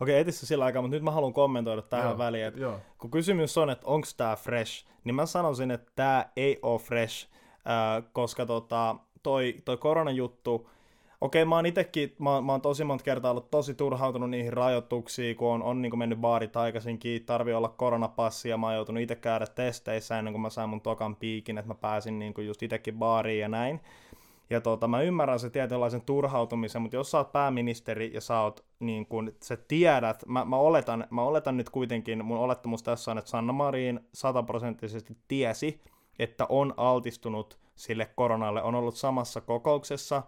[0.00, 2.78] Okei, etissä sillä aikaa, mutta nyt mä haluan kommentoida tähän Joo, väliin, että Joo.
[2.98, 7.28] kun kysymys on, että onko tämä fresh, niin mä sanoisin, että tämä ei ole fresh,
[7.64, 10.68] ää, koska tota, toi, toi koronajuttu,
[11.20, 15.36] okei mä oon itekin, mä, mä oon tosi monta kertaa ollut tosi turhautunut niihin rajoituksiin,
[15.36, 19.16] kun on, on niin mennyt baarit aikaisinkin, tarvii olla koronapassi ja mä oon joutunut itse
[19.16, 22.62] käydä testeissä ennen kuin mä sain mun tokan piikin, että mä pääsin niin kuin just
[22.62, 23.80] itekin baariin ja näin.
[24.50, 28.64] Ja tota, mä ymmärrän se tietynlaisen turhautumisen, mutta jos sä oot pääministeri ja sä oot
[28.80, 33.18] niin kun, sä tiedät, mä, mä, oletan, mä oletan nyt kuitenkin, mun olettamus tässä on,
[33.18, 35.80] että Sanna Marin sataprosenttisesti tiesi,
[36.18, 40.22] että on altistunut sille koronalle, on ollut samassa kokouksessa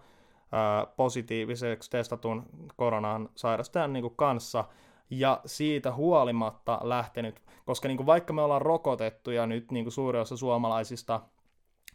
[0.52, 2.42] ää, positiiviseksi testatun
[2.76, 4.64] koronan sairastajan niin kanssa,
[5.10, 10.18] ja siitä huolimatta lähtenyt, koska niin vaikka me ollaan rokotettu ja nyt niin kuin suuri
[10.18, 11.20] osa suomalaisista,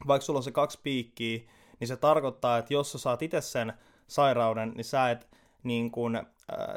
[0.08, 1.40] vaikka sulla on se kaksi piikkiä,
[1.80, 3.74] niin se tarkoittaa, että jos sä saat itse sen
[4.08, 5.28] sairauden, niin sä et
[5.64, 6.26] niin kun, äh,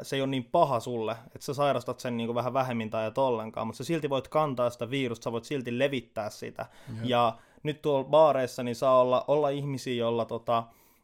[0.01, 3.07] se ei ole niin paha sulle, että sä sairastat sen niin kuin vähän vähemmin tai
[3.07, 6.65] et ollenkaan, mutta sä silti voit kantaa sitä virusta, sä voit silti levittää sitä.
[6.95, 7.05] Jep.
[7.05, 10.63] Ja nyt tuolla baareissa niin saa olla, olla ihmisiä, joilla tota,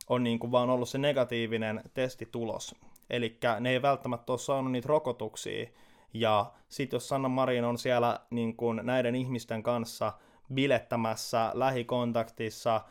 [0.10, 2.76] on niin kuin vaan ollut se negatiivinen testitulos.
[3.10, 5.70] Eli ne ei välttämättä ole saanut niitä rokotuksia.
[6.14, 10.14] Ja sitten jos Sanna Marin on siellä niin kuin näiden ihmisten kanssa
[10.54, 12.82] bilettämässä, lähikontaktissa,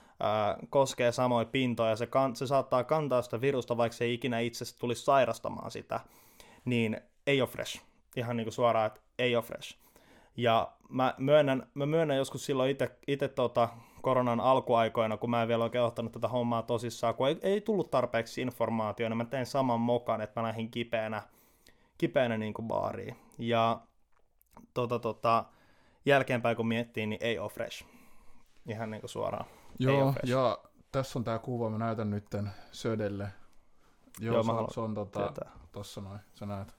[0.71, 4.79] koskee samoja pintoja, se, kan, se saattaa kantaa sitä virusta, vaikka se ei ikinä itse
[4.79, 6.01] tulisi sairastamaan sitä,
[6.65, 7.83] niin ei ole fresh.
[8.17, 9.79] Ihan niin kuin suoraan, että ei ole fresh.
[10.37, 12.77] Ja mä myönnän, mä myönnän joskus silloin
[13.07, 13.69] itse tota,
[14.03, 17.91] koronan alkuaikoina, kun mä en vielä oikein ottanut tätä hommaa tosissaan, kun ei, ei tullut
[17.91, 21.23] tarpeeksi informaatiota, niin mä tein saman mokan, että mä lähdin kipeänä,
[21.99, 23.17] kipeänä niin kuin baariin.
[23.39, 23.81] Ja
[24.75, 25.45] tota, tota,
[26.07, 27.85] jälkeenpäin kun miettii, niin ei ole fresh.
[28.69, 29.47] Ihan niin kuin suoraan.
[29.79, 30.59] Joo, ja
[30.93, 33.29] tässä on tää kuva, mä näytän nytten Södelle.
[34.21, 35.51] Joo, Joo, se, mä on, haluan se on tota, Tietää.
[35.73, 36.77] tossa noin, sä näet.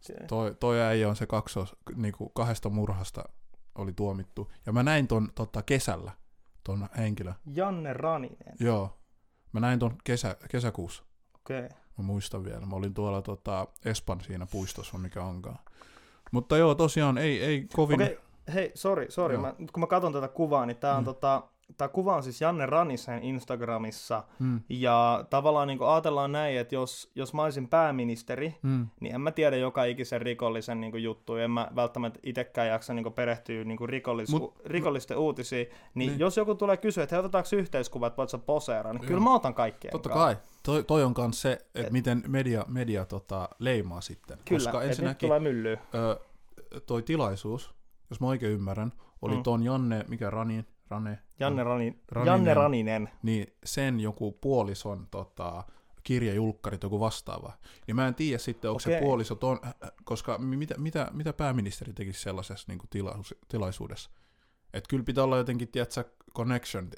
[0.00, 3.24] Se- Toi, toi äijä on se kaksos, niinku kahdesta murhasta
[3.74, 4.50] oli tuomittu.
[4.66, 6.12] Ja mä näin ton tota, kesällä,
[6.64, 7.32] ton henkilö.
[7.54, 8.54] Janne Raninen.
[8.60, 8.98] Joo.
[9.52, 11.02] Mä näin ton kesä, kesäkuussa.
[11.34, 11.58] Okei.
[11.64, 11.78] Okay.
[11.98, 12.66] Mä muistan vielä.
[12.66, 15.58] Mä olin tuolla tota, Espan siinä puistossa, mikä onkaan.
[16.32, 18.02] Mutta joo, tosiaan ei, ei kovin...
[18.02, 18.18] Okei,
[18.54, 19.34] hei, sorry, sorry.
[19.34, 19.42] Joo.
[19.42, 21.04] Mä, nyt kun mä katson tätä kuvaa, niin tää on Mm.
[21.04, 21.42] tota,
[21.76, 24.60] tämä kuva on siis Janne Ranisen Instagramissa, Mm.
[24.68, 28.86] ja tavallaan niin ajatellaan näin, että jos, jos mä olisin pääministeri, Mm.
[29.00, 33.12] niin en mä tiedä joka ikisen rikollisen niin juttuja, en mä välttämättä itsekään jaksa niin
[33.12, 36.18] perehtyä niin rikollis, Mut- rikollisten uutisiin, niin, Niin.
[36.20, 39.54] jos joku tulee kysyä, että hei, otetaanko yhteiskuvat, voit sä poseeraa, niin kyllä mä otan
[39.54, 40.36] kaikkien Totta kai.
[40.62, 44.38] Toi, toi on myös se, että Et- miten media, media tota, leimaa sitten.
[44.44, 45.78] Kyllä, Koska ensinnäkin tulee myllyä.
[45.94, 46.20] ö,
[46.86, 47.74] toi tilaisuus,
[48.10, 49.42] jos mä oikein ymmärrän, oli Mm.
[49.42, 52.32] ton Janne, mikä Rani, Rane, Janne, Rani, Raninen.
[52.32, 53.10] Janne Raninen.
[53.22, 55.64] niin sen joku puolison tota,
[56.02, 57.52] kirjajulkkarit, joku vastaava.
[57.86, 59.00] Niin mä en tiedä sitten, onko se Okei.
[59.00, 59.60] puoliso ton,
[60.04, 64.10] koska mi- mitä, mitä, mitä pääministeri tekisi sellaisessa niin tilaus, tilaisuudessa?
[64.72, 66.90] Että kyllä pitää olla jotenkin, tiedätkö, connection,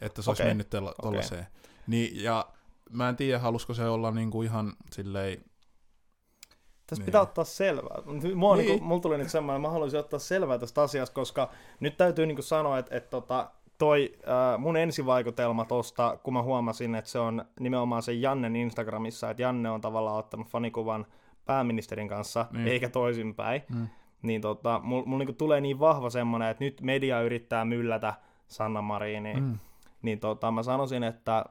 [0.00, 0.50] että se olisi Okei.
[0.50, 0.70] mennyt
[1.02, 1.46] tollaiseen.
[1.86, 2.48] Niin, ja
[2.90, 5.44] mä en tiedä, halusiko se olla niin kuin ihan silleen,
[6.94, 7.06] Tässä Niin.
[7.06, 7.96] pitää ottaa selvää.
[8.34, 8.66] Mua, niin.
[8.68, 8.82] Niin.
[8.82, 12.78] Mulla tuli nyt semmoinen, mä haluaisin ottaa selvää tästä asiasta, koska nyt täytyy niin sanoa,
[12.78, 18.02] että, että tota, toi äh, mun ensivaikutelma tosta, kun mä huomasin, että se on nimenomaan
[18.02, 21.06] se Jannen Instagramissa, että Janne on tavallaan ottanut fanikuvan
[21.44, 22.68] pääministerin kanssa, Niin.
[22.68, 23.86] eikä toisinpäin, mm,
[24.22, 28.14] niin tota, mulla mul niinku tulee niin vahva semmoinen, että nyt media yrittää myllätä
[28.48, 29.58] Sanna Mariniin, mm,
[30.02, 31.44] niin tota, mä sanoisin, että,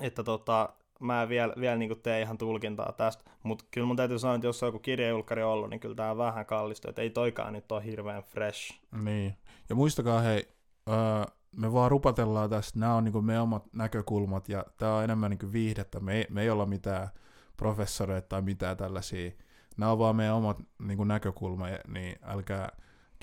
[0.00, 0.68] että tota,
[1.00, 4.62] mä vielä, vielä niin tee ihan tulkintaa tästä, mutta kyllä mun täytyy sanoa, että jos
[4.62, 7.84] on joku kirjajulkkari ollut, niin kyllä tää on vähän kallistu, että ei toikaan nyt ole
[7.84, 8.80] hirveän fresh.
[9.02, 9.36] niin.
[9.68, 10.48] Ja muistakaa hei,
[10.88, 11.24] öö,
[11.56, 15.52] me vaan rupatellaan tästä, nämä on niinku meidän omat näkökulmat, ja tämä on enemmän niinku
[15.52, 17.08] viihdettä, me ei, me ei olla mitään
[17.56, 19.30] professoreita tai mitään tällaisia,
[19.76, 22.68] nämä on vaan meidän omat niinku näkökulma, ja- niin älkää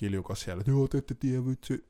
[0.02, 1.86] kiljuko siellä, että joo, te ette tiedä vitsi,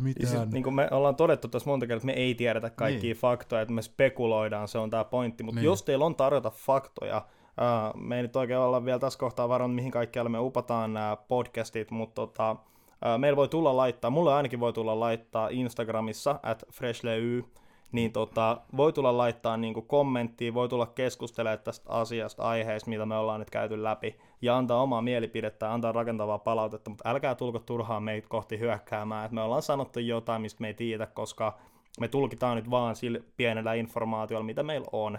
[0.00, 0.28] mitään.
[0.28, 3.16] siis, niin kuin me ollaan todettu tässä monta kertaa, että me ei tiedetä kaikkia Niin.
[3.16, 5.42] faktoja, että me spekuloidaan, se on tämä pointti.
[5.42, 5.62] Mutta Niin.
[5.62, 5.70] niin.
[5.70, 9.70] jos teillä on tarjota faktoja, uh, me ei nyt oikein olla vielä tässä kohtaa varmaan,
[9.70, 14.60] mihin kaikkialle me upataan nämä podcastit, mutta tota, uh, meillä voi tulla laittaa, mulle ainakin
[14.60, 17.44] voi tulla laittaa Instagramissa, at freshley,
[17.92, 23.16] niin tota, voi tulla laittaa niin kommenttia, voi tulla keskustelemaan tästä asiasta, aiheesta, mitä me
[23.16, 28.02] ollaan nyt käyty läpi, ja antaa omaa mielipidettä, antaa rakentavaa palautetta, mutta älkää tulko turhaan
[28.02, 31.58] meitä kohti hyökkäämään, että me ollaan sanottu jotain, mistä me ei tiedä, koska
[32.00, 35.18] me tulkitaan nyt vaan sillä pienellä informaatiolla, mitä meillä on.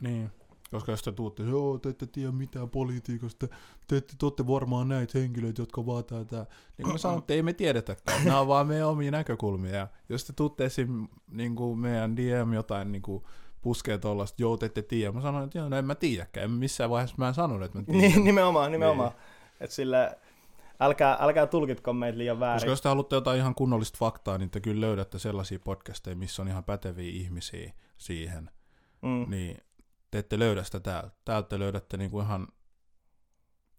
[0.00, 0.30] Niin.
[0.70, 3.48] Koska jos te tuutte, joo, te ette tiedä mitään politiikasta,
[3.88, 6.36] te ette te olette varmaan näitä henkilöitä, jotka vaan tätä.
[6.36, 8.24] Niin kuin mä sanoin, että ei me tiedetäkään.
[8.24, 9.88] Nämä on vaan meidän omia näkökulmia.
[10.08, 11.08] Jos te tuutte esim.
[11.30, 13.24] Niin kuin meidän DM jotain niin kuin
[13.62, 15.12] puskee tuollaista, joo, te ette tiedä.
[15.12, 16.44] Mä sanoin, että joo, no en mä tiedäkään.
[16.44, 18.00] En missään vaiheessa mä en sanonut, että mä tiedän.
[18.00, 19.10] Niin, nimenomaan, nimenomaan.
[19.60, 20.18] Että sille,
[20.80, 22.56] älkää, älkää tulkitko meitä liian väärin.
[22.56, 26.42] Koska jos te haluatte jotain ihan kunnollista faktaa, niin te kyllä löydätte sellaisia podcasteja, missä
[26.42, 28.50] on ihan päteviä ihmisiä siihen.
[29.02, 29.56] mm, Niin
[30.10, 31.10] te ette löydä sitä täältä.
[31.24, 32.48] Täältä te löydätte niinku ihan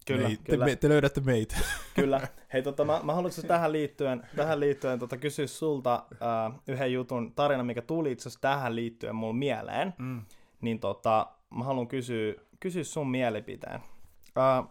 [0.06, 0.64] kyllä, meit- kyllä.
[0.64, 1.56] Te, me, te löydätte meitä.
[1.94, 2.28] Kyllä.
[2.52, 7.32] Hei, tota, mä, mä haluaisin tähän liittyen, tähän liittyen tota, kysyä sulta äh, yhden jutun
[7.34, 9.94] tarina, mikä tuli itse asiassa tähän liittyen mulle mieleen.
[9.98, 10.22] Mm.
[10.60, 13.80] Niin tota, mä haluan kysyä, kysyä sun mielipiteen.
[14.38, 14.64] Äh,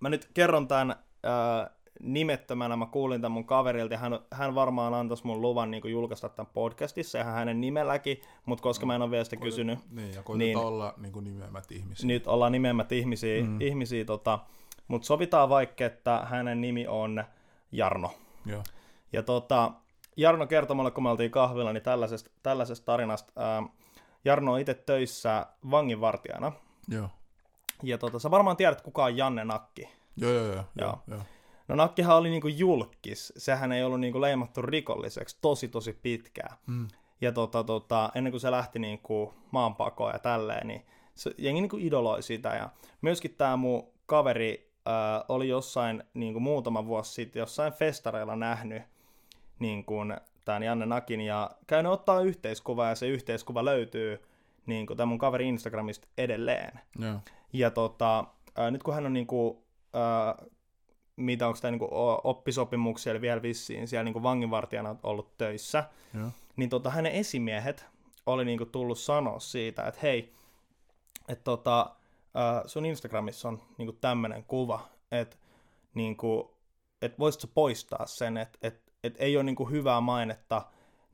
[0.00, 4.94] mä nyt kerron tämän äh, nimettömänä, mä kuulin tämän mun kaverilta, ja hän, hän varmaan
[4.94, 9.10] antaisi mun luvan niin julkaista tämän podcastissa, ja hänen nimelläkin, mutta koska mä en ole
[9.10, 10.56] vielä sitä kysynyt, Niin, ja koitetaan Niin.
[10.56, 12.06] olla niin kuin nimeämät ihmisiä.
[12.06, 13.48] nyt ollaan nimemmät ihmisiä, Mm.
[13.50, 13.60] mm.
[13.60, 14.38] ihmisiä tota,
[14.88, 17.24] mutta sovitaan vaikka, että hänen nimi on
[17.72, 18.10] Jarno.
[18.46, 18.62] Joo.
[19.12, 19.72] Ja tota,
[20.16, 23.32] Jarno kertoi mulle, kun me oltiin kahvilla, niin tällaisesta, tällaisesta tarinasta.
[23.36, 23.62] Ää,
[24.24, 26.52] Jarno on itse töissä vanginvartijana.
[26.88, 27.08] Joo.
[27.82, 29.88] Ja tota, sä varmaan tiedät, kuka on Janne Nakki.
[30.16, 30.54] Joo, joo, joo.
[30.54, 30.98] joo, Joo.
[31.06, 31.20] joo.
[31.68, 33.32] No Nakkihan oli niinku julkis.
[33.36, 36.56] Sehän ei ollut niinku leimattu rikolliseksi tosi tosi pitkään.
[36.66, 36.88] Mm.
[37.20, 41.76] Ja tota, tota, ennen kuin se lähti niinku maanpakoon ja tälleen, niin se, jengi niinku
[41.80, 42.48] idoloi sitä.
[42.48, 42.68] Ja
[43.00, 48.82] myöskin tämä mun kaveri äh, oli jossain niinku muutama vuosi sitten jossain festareilla nähnyt
[49.58, 54.22] niin kuin tämän Janne Nakin ja käynyt ottaa yhteiskuvaa ja se yhteiskuva löytyy
[54.66, 56.80] niin kuin tämän mun kaveri Instagramista edelleen.
[56.98, 57.20] Joo.
[57.52, 58.24] Ja tota,
[58.56, 60.34] ää, nyt kun hän on niinku, ää,
[61.16, 66.28] mitä onko tämä niinku o- oppisopimuksia, eli vielä vissiin siellä niinku vanginvartijana ollut töissä, Joo.
[66.56, 67.86] niin tota, hänen esimiehet
[68.26, 70.32] oli niinku tullut sanoa siitä, että hei,
[71.28, 71.96] että tota,
[72.66, 74.80] sun Instagramissa on niinku tämmöinen kuva,
[75.12, 75.36] että
[75.94, 76.56] niinku,
[77.02, 80.62] et voisitko poistaa sen, että et, et ei ole niinku hyvää mainetta,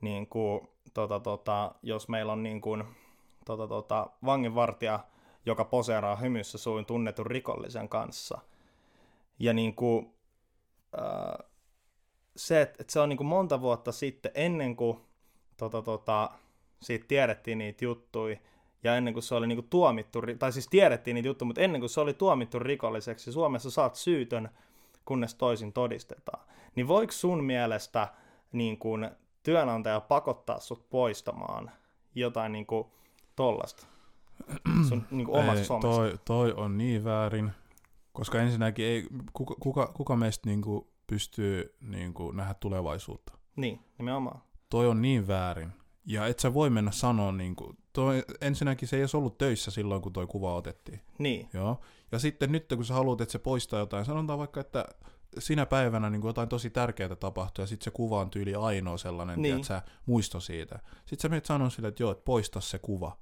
[0.00, 2.78] niinku, tota, tota, jos meillä on niinku,
[3.44, 5.00] tota, tota, vanginvartija,
[5.46, 8.40] joka poseeraa hymyssä suin tunnetun rikollisen kanssa.
[9.38, 10.14] Ja niinku,
[10.96, 11.44] ää,
[12.36, 15.00] se, että et se on niinku monta vuotta sitten, ennen kuin
[15.56, 16.30] tota, tota,
[16.82, 18.36] siitä tiedettiin niitä juttuja,
[18.84, 21.90] ja ennen kuin se oli niinku tuomittu, tai siis tiedettiin niitä juttuja, mutta ennen kuin
[21.90, 24.48] se oli tuomittu rikolliseksi, Suomessa saat syytön,
[25.04, 26.44] kunnes toisin todistetaan.
[26.74, 28.08] Niin voiko sun mielestä
[28.52, 29.10] niin kuin
[29.42, 31.70] työnantaja pakottaa sut poistamaan
[32.14, 32.86] jotain niin kuin
[33.36, 33.86] tollasta
[34.88, 35.88] sun niin kuin omasta Ei, somesta.
[35.88, 37.52] toi, toi on niin väärin,
[38.12, 43.32] koska ensinnäkin ei, kuka, kuka, kuka meistä niinku pystyy niinku nähdä tulevaisuutta.
[43.56, 44.42] Niin, nimenomaan.
[44.70, 45.72] Toi on niin väärin.
[46.06, 50.02] Ja et sä voi mennä sanoa, niinku, toi, ensinnäkin se ei edes ollut töissä silloin,
[50.02, 51.00] kun toi kuva otettiin.
[51.18, 51.80] Niin, Joo.
[52.12, 54.84] Ja sitten nyt, kun sä haluat, että se poistaa jotain, sanotaan vaikka, että
[55.38, 59.42] sinä päivänä niin jotain tosi tärkeää tapahtuu, ja sitten se kuva on tyyli ainoa sellainen,
[59.42, 59.54] Niin.
[59.54, 59.64] niin.
[59.64, 60.78] sä muisto siitä.
[60.98, 63.16] Sitten sä menet sanoa sille, että joo, että poista se kuva.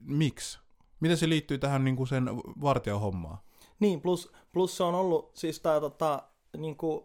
[0.00, 0.58] Miksi?
[1.00, 2.28] Miten se liittyy tähän niin kuin sen
[2.60, 3.38] vartijan hommaan?
[3.80, 6.22] Niin plus, plus se on ollut, siis tää tota,
[6.56, 7.04] niin kuin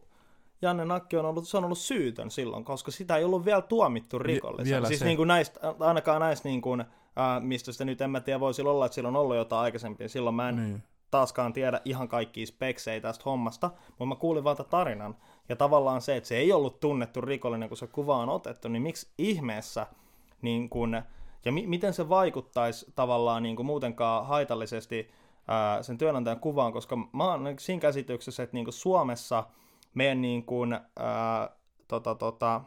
[0.61, 4.19] Janne Nakki on ollut, se on ollut syytön silloin, koska sitä ei ollut vielä tuomittu
[4.19, 4.87] rikollisena.
[4.87, 5.05] siis se.
[5.05, 6.83] niin kuin näistä, ainakaan näistä, niin kuin,
[7.15, 10.09] ää, mistä sitä nyt en mä tiedä, voisi olla, että silloin on ollut jotain aikaisempia.
[10.09, 10.83] Silloin mä en Niin.
[11.11, 15.15] taaskaan tiedä ihan kaikkia speksejä tästä hommasta, mutta mä kuulin vaan tarinan.
[15.49, 18.81] Ja tavallaan se, että se ei ollut tunnettu rikollinen, kun se kuva on otettu, niin
[18.81, 19.87] miksi ihmeessä,
[20.41, 21.01] niin kun,
[21.45, 25.11] ja mi- miten se vaikuttaisi tavallaan niin kuin muutenkaan haitallisesti
[25.81, 29.43] sen työnantajan kuvaan, koska mä oon niinku siinä käsityksessä, että niin kuin Suomessa
[29.93, 31.49] meidän niin kuin, ää,
[31.87, 32.61] tota, tota,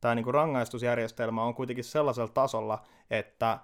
[0.00, 3.58] tämä niin kuin rangaistusjärjestelmä on kuitenkin sellaisella tasolla, että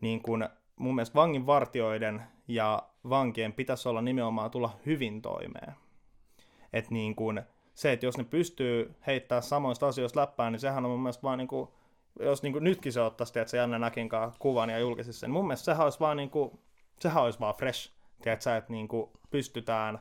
[0.00, 5.72] niin kuin mun mielestä vanginvartioiden ja vankien pitäisi olla nimenomaan tulla hyvin toimeen.
[6.72, 7.42] Että niin kuin
[7.74, 11.38] se, että jos ne pystyy heittämään samoista asioista läppään, niin sehän on mun mielestä vaan
[11.38, 11.68] niin kuin,
[12.20, 15.46] jos niin kuin nytkin se ottaisi, että se Janne Näkinkaan kuvan ja julkaisisi sen, mun
[15.46, 16.58] mielestä sehän olisi vaan niin kuin,
[17.00, 19.98] sehän olisi vaan fresh, tiedätkö, että niin kuin pystytään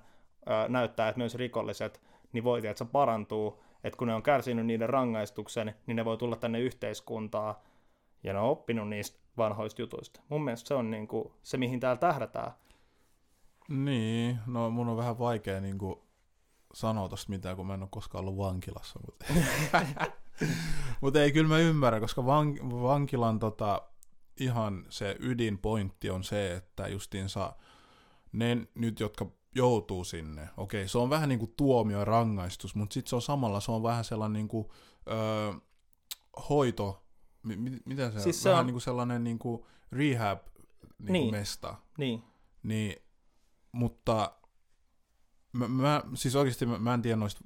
[0.69, 2.01] näyttää, että myös rikolliset,
[2.33, 6.35] niin voi tiedätkö, parantuu, että kun ne on kärsinyt niiden rangaistuksen, niin ne voi tulla
[6.35, 7.55] tänne yhteiskuntaan
[8.23, 10.21] ja ne on oppinut niistä vanhoista jutuista.
[10.29, 12.51] Mun mielestä se on niin kuin se, mihin täällä tähdätään.
[13.67, 15.95] Niin, no mun on vähän vaikea niin kuin
[16.73, 18.99] sanoa tosta mitään, kun mä en ole koskaan ollut vankilassa.
[19.05, 19.25] Mutta
[21.01, 23.81] mut ei, kyllä mä ymmärrän, koska van, vankilan tota,
[24.39, 27.55] ihan se ydinpointti on se, että justiinsa
[28.31, 32.93] ne nyt, jotka joutuu sinne, okei, se on vähän niin kuin tuomio ja rangaistus, mutta
[32.93, 34.67] sitten se on samalla, se on vähän sellainen niin kuin,
[35.07, 35.53] öö,
[36.49, 37.03] hoito,
[37.43, 40.39] mi, mi, mitä se Siis siis se vähän on- niin kuin sellainen niin kuin rehab
[40.99, 41.23] niin Niin.
[41.29, 41.75] kuin mesta.
[41.97, 42.23] Niin,
[42.63, 42.95] Niin,
[43.71, 44.31] mutta
[45.57, 47.41] mä, mä siis oikeasti mä, mä en tiedä noista,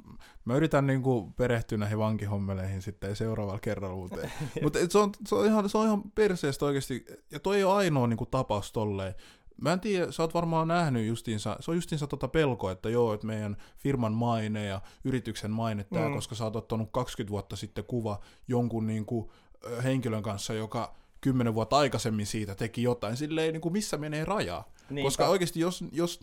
[0.46, 4.18] mä yritän niinku perehtyä näihin vankihommeleihin sitten seuraavalla kerralla, mutta,
[4.64, 7.74] mutta se, on, se, on ihan, se on ihan perseestä oikeasti, ja toi ei ole
[7.74, 9.16] ainoa niinku tapaus tolleen.
[9.62, 13.14] Mä en tiedä, sä oot varmaan nähnyt justiinsa, se on justiinsa tota pelko, että joo,
[13.14, 16.16] että meidän firman maine ja yrityksen maine tää, Mm.
[16.16, 19.32] koska sä oot ottanut 20 vuotta sitten kuva jonkun niinku,
[19.66, 24.64] ö, henkilön kanssa, joka 10 vuotta aikaisemmin siitä teki jotain, silleen niinku missä menee raja.
[24.90, 25.08] Niinpä.
[25.08, 26.20] Koska oikeasti jos, jos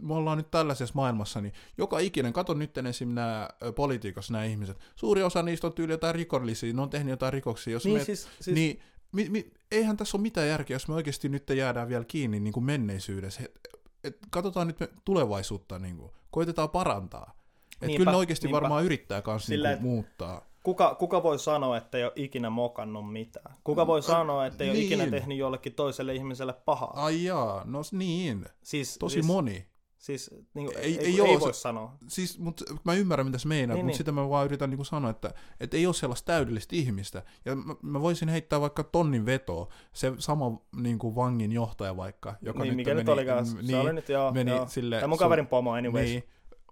[0.00, 3.08] me ollaan nyt tällaisessa maailmassa, niin joka ikinen, kato nyt esim.
[3.08, 7.32] nämä politiikassa nämä ihmiset, suuri osa niistä on tyyli jotain rikollisia, ne on tehnyt jotain
[7.32, 8.80] rikoksia, jos niin me, siis, siis niin
[9.12, 12.52] mi, mi, eihän tässä ole mitään järkeä, jos me oikeasti nyt jäädään vielä kiinni niin
[12.52, 13.42] kuin menneisyydessä.
[13.44, 13.60] Et,
[14.04, 17.34] et, katsotaan nyt me tulevaisuutta, niin kuin, koitetaan parantaa.
[17.82, 18.60] Et Niinpä, kyllä ne oikeasti niinpä.
[18.60, 20.46] varmaan yrittää kanssa niin Silleen, kuin, muuttaa.
[20.64, 23.56] Kuka, kuka voi sanoa, että ei ole ikinä mokannut mitään?
[23.64, 24.86] Kuka voi sanoa, että ei ole niin.
[24.86, 26.92] ikinä tehnyt jollekin toiselle ihmiselle pahaa?
[26.96, 29.66] Ai jaa, no niin, Siis, tosi siis, moni.
[29.98, 31.96] Siis, niin kuin, Ei- ei, ei ei, oo ei se- voi sanoa.
[32.08, 33.96] siis, mutta mä ymmärrän, mitä sä meinaat, Niin, niin, mutta niin.
[33.96, 37.22] sitä mä vaan yritän niin sanoa, että, että ei ole sellaista täydellistä ihmistä.
[37.44, 42.34] Ja mä, mä voisin heittää vaikka tonnin vetoa, se sama niin kuin vangin johtaja vaikka,
[42.42, 43.46] joka niin, nyt mikä meni, nyt olikaan?
[43.46, 44.66] Se niin, oli nyt, joo, meni joo.
[44.68, 46.08] sille, Tämä mun kaverin pomo anyways.
[46.10, 46.24] Niin,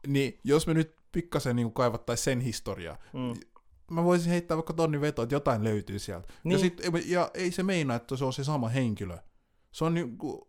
[0.07, 3.35] niin, jos me nyt pikkasen niin kaivattaisiin sen historiaa, Mm.
[3.93, 6.29] Mä voisin heittää vaikka tonnin vetoa, että jotain löytyy sieltä.
[6.45, 6.53] Niin.
[6.53, 9.17] Ja, sit, ja ei se meinaa, että se on se sama henkilö.
[9.73, 10.41] Se on niin kuin,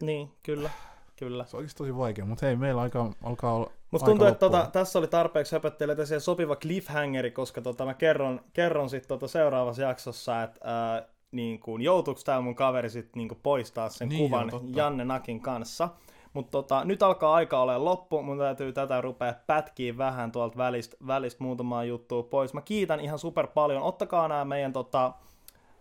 [0.00, 0.70] Niin, kyllä,
[1.16, 1.44] kyllä.
[1.44, 4.68] se on oikeasti tosi vaikea, mutta hei, meillä aika, alkaa olla Musta tuntuu, että tota,
[4.72, 9.82] tässä oli tarpeeksi höpöttelijöitä siihen sopiva cliffhangeri, koska tota, mä kerron, kerron sitten tota seuraavassa
[9.82, 14.50] jaksossa, että ää, niin kuin, joutuuko tämä mun kaveri sitten niin poistaa sen Niin, kuvan.
[14.76, 15.88] Janne Nakin kanssa.
[16.34, 20.96] Mutta tota, nyt alkaa aika olla loppu, mun täytyy tätä rupea pätkiä vähän tuolta välistä,
[21.06, 22.54] välistä muutamaa juttua pois.
[22.54, 23.82] Mä kiitän ihan super paljon.
[23.82, 25.12] Ottakaa nämä meidän tota,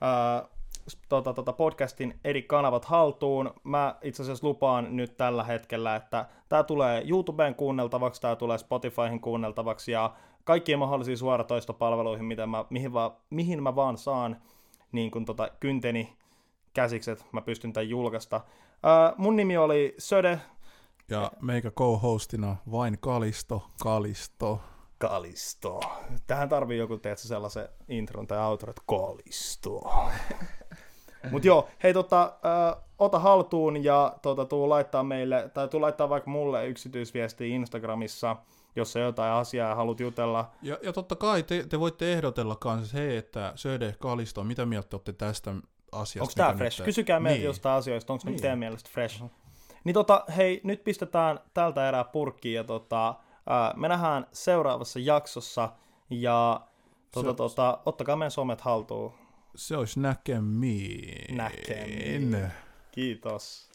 [0.02, 0.46] ää,
[1.10, 3.54] tota, tota podcastin eri kanavat haltuun.
[3.64, 9.20] Mä itse asiassa lupaan nyt tällä hetkellä, että tämä tulee YouTubeen kuunneltavaksi, tämä tulee Spotifyhin
[9.20, 14.38] kuunneltavaksi ja kaikkiin mahdollisiin suoratoistopalveluihin, mitä mä, mihin, va, mihin mä vaan saan
[14.92, 16.14] niin kun tota, kynteni
[16.74, 18.42] käsikset, mä pystyn tämän julkaista.
[18.84, 20.42] Ää, mun nimi oli Söde.
[21.10, 24.62] Ja meikä co-hostina vain Kalisto, Kalisto.
[24.98, 25.80] Kalisto.
[26.28, 29.82] Tähän tarvii joku, teetä sellaisen intron tai outro, että Kalisto.
[31.32, 36.10] Mut joo, hei tota, äh, ota haltuun ja tota, tuu laittaa meille, tai tuu laittaa
[36.10, 38.36] vaikka mulle yksityisviestiä Instagramissa,
[38.76, 40.52] jos on jotain asiaa ja haluat jutella.
[40.62, 44.96] Ja, ja totta kai te, te voitte ehdotella kanssa, hei, että Söde Kalisto, mitä mieltä
[44.96, 45.56] olette tästä
[45.94, 46.22] asiasta?
[46.24, 46.80] Onko tämä fresh?
[46.80, 47.46] nyt- Kysykää meiltä Niin.
[47.46, 48.42] jostain asioista, onko Niin.
[48.42, 49.24] teidän mielestä fresh.
[49.84, 53.16] Niin tota, hei, nyt pistetään tältä erää purkkiin ja tota,
[53.50, 55.70] ää, me nähdään seuraavassa jaksossa
[56.10, 56.62] ja
[57.12, 59.14] tota, Se- tota, ottakaa meidän somet haltuun.
[59.56, 61.38] Se olisi näkemiin.
[61.38, 62.48] Näkemiin.
[62.92, 63.70] Kiitos.